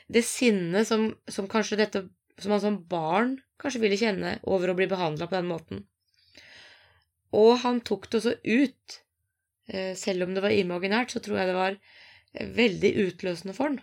det 0.09 0.23
sinnet 0.25 0.87
som, 0.89 1.09
som 1.29 1.49
kanskje 1.49 1.77
dette 1.77 2.01
som 2.41 2.53
han 2.53 2.61
som 2.63 2.79
barn 2.89 3.35
kanskje 3.61 3.81
ville 3.83 3.99
kjenne 3.99 4.37
over 4.49 4.71
å 4.71 4.77
bli 4.77 4.87
behandla 4.89 5.27
på 5.27 5.37
den 5.37 5.49
måten. 5.49 5.83
Og 7.37 7.57
han 7.63 7.81
tok 7.85 8.07
det 8.09 8.21
også 8.21 8.33
ut. 8.45 8.97
Eh, 9.69 9.93
Selv 9.97 10.25
om 10.25 10.33
det 10.33 10.43
var 10.45 10.53
imaginært, 10.53 11.13
så 11.13 11.21
tror 11.21 11.41
jeg 11.41 11.49
det 11.49 11.57
var 11.57 11.79
veldig 12.57 12.91
utløsende 13.07 13.55
for 13.57 13.71
han. 13.71 13.79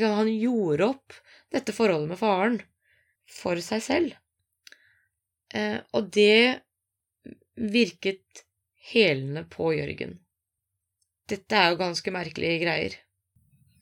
Han 0.00 0.30
gjorde 0.30 0.86
opp 0.86 1.16
dette 1.50 1.74
forholdet 1.74 2.12
med 2.12 2.20
faren 2.20 2.58
for 3.30 3.60
seg 3.64 3.82
selv. 3.82 4.16
Eh, 5.54 5.80
Og 5.92 6.10
det 6.14 6.62
virket 7.54 8.44
helende 8.92 9.44
på 9.44 9.72
Jørgen. 9.74 10.18
Dette 11.30 11.56
er 11.56 11.72
jo 11.72 11.80
ganske 11.82 12.10
merkelige 12.14 12.60
greier. 12.64 12.94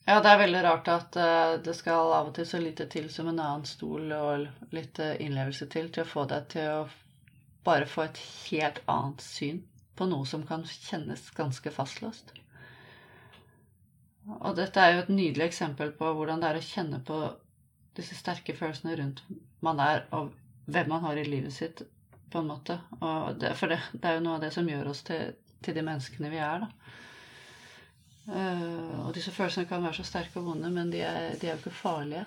Ja, 0.09 0.23
det 0.25 0.31
er 0.31 0.41
veldig 0.41 0.61
rart 0.65 0.89
at 0.89 1.17
eh, 1.21 1.55
det 1.65 1.75
skal 1.77 2.13
av 2.17 2.31
og 2.31 2.35
til 2.37 2.47
så 2.49 2.61
lite 2.63 2.87
til 2.89 3.11
som 3.13 3.29
en 3.29 3.41
annen 3.45 3.67
stol 3.69 4.09
og 4.17 4.73
litt 4.73 5.01
eh, 5.05 5.19
innlevelse 5.21 5.69
til 5.73 5.91
til 5.93 6.05
å 6.07 6.09
få 6.09 6.25
deg 6.31 6.47
til 6.55 6.71
å 6.79 6.87
bare 7.69 7.89
få 7.89 8.07
et 8.07 8.21
helt 8.49 8.81
annet 8.89 9.21
syn 9.25 9.61
på 9.99 10.07
noe 10.09 10.25
som 10.31 10.47
kan 10.49 10.65
kjennes 10.65 11.27
ganske 11.37 11.73
fastlåst. 11.75 12.33
Og 14.29 14.57
dette 14.59 14.81
er 14.83 14.95
jo 14.95 15.05
et 15.05 15.13
nydelig 15.13 15.47
eksempel 15.49 15.93
på 15.97 16.11
hvordan 16.17 16.43
det 16.43 16.51
er 16.51 16.59
å 16.59 16.65
kjenne 16.65 17.01
på 17.05 17.19
disse 17.97 18.17
sterke 18.19 18.55
følelsene 18.57 18.97
rundt 18.99 19.23
man 19.65 19.81
er, 19.83 20.05
og 20.15 20.35
hvem 20.69 20.91
man 20.93 21.05
har 21.07 21.19
i 21.19 21.27
livet 21.27 21.55
sitt, 21.55 21.83
på 22.29 22.43
en 22.43 22.51
måte. 22.51 22.77
Det, 23.41 23.55
for 23.57 23.73
det, 23.73 23.81
det 23.95 24.05
er 24.05 24.19
jo 24.19 24.25
noe 24.27 24.37
av 24.37 24.45
det 24.45 24.53
som 24.55 24.69
gjør 24.69 24.91
oss 24.93 25.01
til, 25.09 25.33
til 25.65 25.79
de 25.79 25.85
menneskene 25.87 26.31
vi 26.33 26.43
er, 26.45 26.67
da. 26.67 26.95
Uh, 28.29 29.07
og 29.07 29.15
disse 29.17 29.33
følelsene 29.33 29.65
kan 29.71 29.81
være 29.81 29.97
så 29.97 30.05
sterke 30.05 30.37
og 30.37 30.51
vonde, 30.51 30.69
men 30.69 30.91
de 30.93 31.01
er, 31.01 31.31
de 31.41 31.49
er 31.49 31.55
jo 31.55 31.63
ikke 31.63 31.79
farlige. 31.79 32.27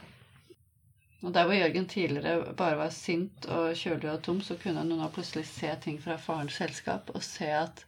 Og 1.22 1.34
der 1.36 1.46
hvor 1.46 1.54
Jørgen 1.54 1.86
tidligere 1.86 2.54
bare 2.58 2.80
var 2.80 2.90
sint 2.96 3.46
og 3.46 3.76
kjølig 3.78 4.10
og 4.10 4.24
tom, 4.26 4.40
så 4.42 4.58
kunne 4.58 4.82
han 4.82 4.90
nå 4.90 5.10
plutselig 5.14 5.46
se 5.46 5.70
ting 5.84 6.00
fra 6.02 6.18
farens 6.18 6.58
selskap 6.58 7.12
og 7.14 7.22
se 7.22 7.46
at 7.54 7.84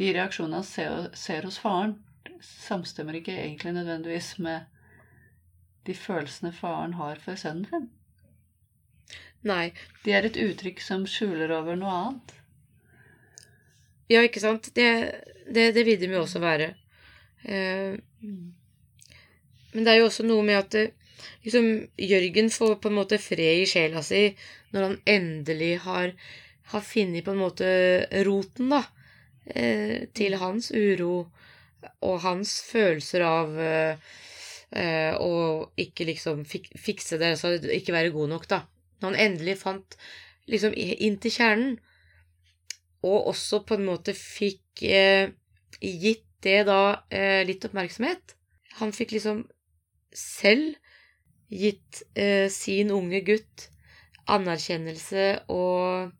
de 0.00 0.08
reaksjonene 0.16 0.62
han 0.62 0.64
ser, 0.64 1.10
ser 1.12 1.44
hos 1.44 1.60
faren, 1.60 1.98
samstemmer 2.42 3.18
ikke 3.18 3.34
egentlig 3.38 3.72
nødvendigvis 3.76 4.36
med 4.38 4.68
de 5.86 5.94
følelsene 5.94 6.52
faren 6.52 6.94
har 6.94 7.18
for 7.22 7.38
sønnen 7.38 7.66
sin. 7.70 7.90
Nei, 9.42 9.72
De 10.04 10.12
er 10.14 10.26
et 10.26 10.38
uttrykk 10.38 10.80
som 10.82 11.06
skjuler 11.06 11.50
over 11.50 11.78
noe 11.78 11.94
annet. 11.98 12.34
Ja, 14.10 14.22
ikke 14.22 14.42
sant? 14.42 14.70
Det, 14.76 14.88
det, 15.50 15.72
det 15.74 15.84
vil 15.86 15.98
de 15.98 16.10
jo 16.12 16.22
også 16.22 16.42
være. 16.42 16.74
Eh, 17.42 17.98
men 19.72 19.84
det 19.84 19.92
er 19.92 19.98
jo 19.98 20.08
også 20.10 20.26
noe 20.26 20.44
med 20.46 20.60
at 20.60 20.76
liksom, 21.42 21.68
Jørgen 21.98 22.50
får 22.54 22.76
på 22.82 22.90
en 22.90 22.98
måte 23.00 23.18
fred 23.22 23.62
i 23.62 23.68
sjela 23.68 24.02
si 24.06 24.28
når 24.72 24.86
han 24.86 24.98
endelig 25.08 25.72
har, 25.86 26.12
har 26.72 26.84
funnet 26.86 27.24
på 27.24 27.34
en 27.34 27.42
måte 27.42 27.68
roten, 28.26 28.70
da, 28.72 28.84
eh, 29.46 30.08
til 30.14 30.38
hans 30.40 30.70
uro 30.70 31.26
og 32.02 32.20
hans 32.24 32.56
følelser 32.66 33.24
av 33.26 33.56
eh, 33.60 34.10
eh, 34.70 35.14
å 35.18 35.70
ikke 35.80 36.06
liksom 36.08 36.44
fik 36.48 36.70
fikse 36.78 37.18
det, 37.20 37.34
altså 37.34 37.54
ikke 37.78 37.94
være 37.96 38.14
god 38.14 38.34
nok, 38.34 38.48
da. 38.50 38.62
Når 39.00 39.08
han 39.10 39.22
endelig 39.26 39.58
fant 39.62 39.96
liksom 40.50 40.74
inn 40.76 41.18
til 41.22 41.34
kjernen, 41.34 41.80
og 43.02 43.32
også 43.32 43.64
på 43.66 43.74
en 43.78 43.88
måte 43.88 44.14
fikk 44.14 44.84
eh, 44.86 45.32
gitt 45.80 46.26
det 46.42 46.64
da 46.68 47.02
eh, 47.10 47.42
litt 47.46 47.64
oppmerksomhet. 47.66 48.34
Han 48.78 48.94
fikk 48.94 49.14
liksom 49.16 49.44
selv 50.14 50.76
gitt 51.52 52.02
eh, 52.18 52.48
sin 52.50 52.90
unge 52.94 53.20
gutt 53.26 53.68
anerkjennelse 54.30 55.26
og 55.52 56.12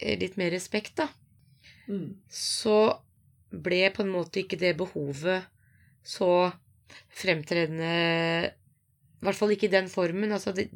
eh, 0.00 0.16
litt 0.20 0.40
mer 0.40 0.52
respekt, 0.56 0.96
da, 1.02 1.10
Mm. 1.90 2.20
så 2.30 3.00
ble 3.50 3.82
på 3.94 4.04
en 4.04 4.12
måte 4.12 4.42
ikke 4.42 4.58
det 4.60 4.76
behovet 4.78 5.46
så 6.06 6.50
fremtredende 7.20 7.90
I 8.50 9.26
hvert 9.26 9.38
fall 9.38 9.52
ikke 9.54 9.68
i 9.68 9.74
den 9.74 9.90
formen. 9.92 10.32
Altså, 10.32 10.54
de, 10.56 10.68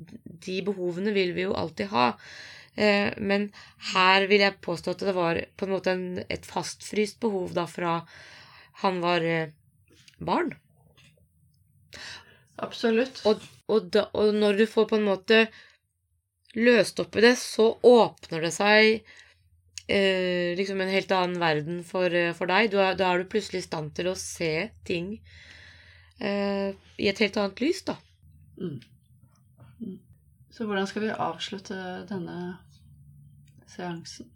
de 0.45 0.59
behovene 0.66 1.14
vil 1.16 1.33
vi 1.37 1.47
jo 1.47 1.55
alltid 1.57 1.89
ha. 1.95 2.11
Eh, 2.75 3.14
men 3.18 3.49
her 3.95 4.27
vil 4.31 4.43
jeg 4.45 4.61
påstå 4.64 4.95
at 4.95 5.05
det 5.07 5.14
var 5.16 5.41
på 5.57 5.66
en 5.66 5.75
måte 5.77 5.95
en, 5.95 6.07
et 6.29 6.47
fastfryst 6.47 7.20
behov 7.22 7.55
da 7.57 7.66
fra 7.70 8.01
han 8.83 9.01
var 9.03 9.25
eh, 9.25 9.55
barn. 10.18 10.53
Absolutt. 12.62 13.22
Og, 13.27 13.43
og, 13.70 13.89
da, 13.95 14.09
og 14.12 14.35
når 14.35 14.61
du 14.61 14.66
får 14.70 14.91
på 14.91 14.99
en 14.99 15.09
måte 15.09 15.45
løst 16.59 17.01
opp 17.03 17.16
i 17.18 17.25
det, 17.25 17.35
så 17.41 17.72
åpner 17.83 18.45
det 18.47 18.53
seg 18.55 19.14
eh, 19.89 20.57
liksom 20.59 20.80
en 20.80 20.93
helt 20.93 21.12
annen 21.12 21.41
verden 21.41 21.82
for, 21.85 22.12
eh, 22.14 22.32
for 22.37 22.51
deg. 22.51 22.70
Du 22.72 22.78
er, 22.80 22.97
da 22.99 23.12
er 23.12 23.22
du 23.22 23.30
plutselig 23.30 23.64
i 23.64 23.68
stand 23.68 23.95
til 23.97 24.11
å 24.11 24.18
se 24.18 24.70
ting 24.87 25.16
eh, 26.20 26.74
i 26.99 27.11
et 27.11 27.22
helt 27.24 27.39
annet 27.41 27.64
lys, 27.64 27.82
da. 27.89 27.99
Mm. 28.61 28.78
Mm. 29.80 29.99
Så 30.55 30.68
hvordan 30.68 30.87
skal 30.91 31.07
vi 31.07 31.16
avslutte 31.26 31.80
denne 32.11 32.39
seansen? 33.70 34.30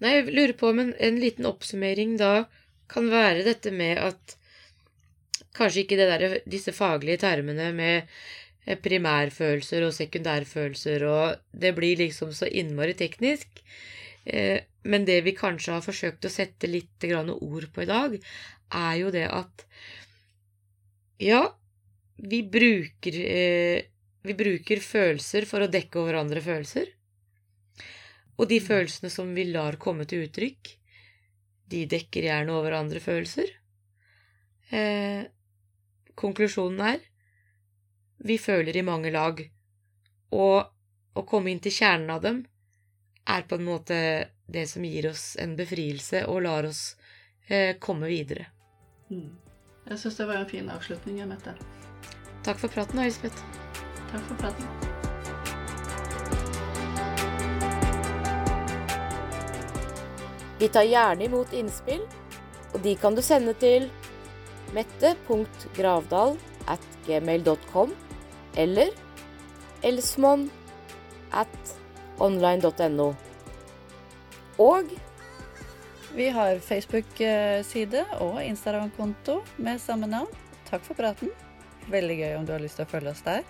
Nei, 0.00 0.16
jeg 0.16 0.32
lurer 0.32 0.56
på 0.56 0.70
om 0.72 0.80
en, 0.80 0.94
en 0.96 1.20
liten 1.20 1.46
oppsummering 1.48 2.16
da 2.20 2.46
kan 2.90 3.10
være 3.10 3.44
dette 3.46 3.72
med 3.74 3.98
at 4.00 4.36
kanskje 5.56 5.84
ikke 5.84 5.98
det 5.98 6.06
der, 6.10 6.38
disse 6.48 6.72
faglige 6.76 7.22
termene 7.24 7.70
med 7.76 8.08
eh, 8.66 8.78
primærfølelser 8.78 9.86
og 9.86 9.94
sekundærfølelser 9.96 11.04
og 11.10 11.42
Det 11.52 11.74
blir 11.76 12.00
liksom 12.00 12.32
så 12.36 12.48
innmari 12.48 12.94
teknisk. 12.96 13.62
Eh, 14.26 14.60
men 14.82 15.04
det 15.06 15.20
vi 15.22 15.34
kanskje 15.36 15.76
har 15.76 15.84
forsøkt 15.84 16.26
å 16.26 16.32
sette 16.32 16.70
litt 16.70 17.04
ord 17.06 17.68
på 17.72 17.84
i 17.84 17.90
dag, 17.90 18.16
er 18.74 18.94
jo 18.98 19.12
det 19.14 19.28
at 19.30 19.66
Ja, 21.22 21.56
vi 22.16 22.42
bruker 22.42 23.14
eh, 23.14 23.86
Vi 24.26 24.34
bruker 24.34 24.82
følelser 24.82 25.46
for 25.46 25.62
å 25.62 25.70
dekke 25.70 26.00
over 26.02 26.18
andre 26.18 26.42
følelser. 26.42 26.90
Og 28.36 28.48
de 28.50 28.58
følelsene 28.60 29.10
som 29.10 29.30
vi 29.34 29.46
lar 29.48 29.78
komme 29.78 30.04
til 30.04 30.26
uttrykk, 30.26 30.72
de 31.70 31.86
dekker 31.86 32.26
gjerne 32.26 32.52
over 32.52 32.74
andre 32.74 33.00
følelser. 33.00 33.48
Eh, 34.74 35.22
konklusjonen 36.18 36.82
er 36.90 36.98
vi 38.26 38.38
føler 38.40 38.76
i 38.76 38.82
mange 38.82 39.12
lag, 39.14 39.40
og 40.34 41.16
å 41.16 41.24
komme 41.28 41.52
inn 41.52 41.62
til 41.62 41.74
kjernen 41.78 42.10
av 42.10 42.22
dem 42.24 42.42
er 43.26 43.42
på 43.42 43.58
en 43.58 43.64
måte 43.66 43.98
det 44.46 44.66
som 44.70 44.84
gir 44.84 45.10
oss 45.10 45.36
en 45.40 45.56
befrielse 45.58 46.24
og 46.30 46.42
lar 46.46 46.68
oss 46.68 46.96
eh, 47.48 47.76
komme 47.78 48.06
videre. 48.10 48.46
Mm. 49.10 49.34
Jeg 49.86 49.98
syns 50.02 50.18
det 50.18 50.26
var 50.26 50.40
en 50.40 50.50
fin 50.50 50.70
avslutning, 50.70 51.22
Mette. 51.28 51.54
Takk 52.46 52.58
for 52.62 52.70
praten, 52.70 52.98
Elisabeth. 53.02 53.42
Takk 54.10 54.22
for 54.28 54.38
praten. 54.40 54.66
Vi 60.58 60.68
tar 60.72 60.86
gjerne 60.88 61.26
imot 61.26 61.52
innspill, 61.52 62.02
og 62.72 62.80
de 62.82 62.94
kan 62.98 63.14
du 63.14 63.22
sende 63.22 63.52
til 63.60 63.90
mette.gravdal 64.74 66.36
at 66.72 66.86
gmail.com 67.06 67.92
eller 68.56 68.94
elsmon 69.86 70.48
at 71.36 71.76
online.no. 72.18 73.12
Og 74.62 74.94
Vi 76.16 76.28
har 76.32 76.58
Facebook-side 76.64 78.04
og 78.24 78.38
Instagram-konto 78.40 79.42
med 79.60 79.80
samme 79.82 80.06
navn. 80.08 80.30
Takk 80.70 80.86
for 80.86 80.96
praten. 80.96 81.28
Veldig 81.92 82.16
gøy 82.22 82.36
om 82.38 82.46
du 82.46 82.54
har 82.54 82.62
lyst 82.62 82.80
til 82.80 82.86
å 82.86 82.90
følge 82.90 83.12
oss 83.12 83.20
der. 83.26 83.42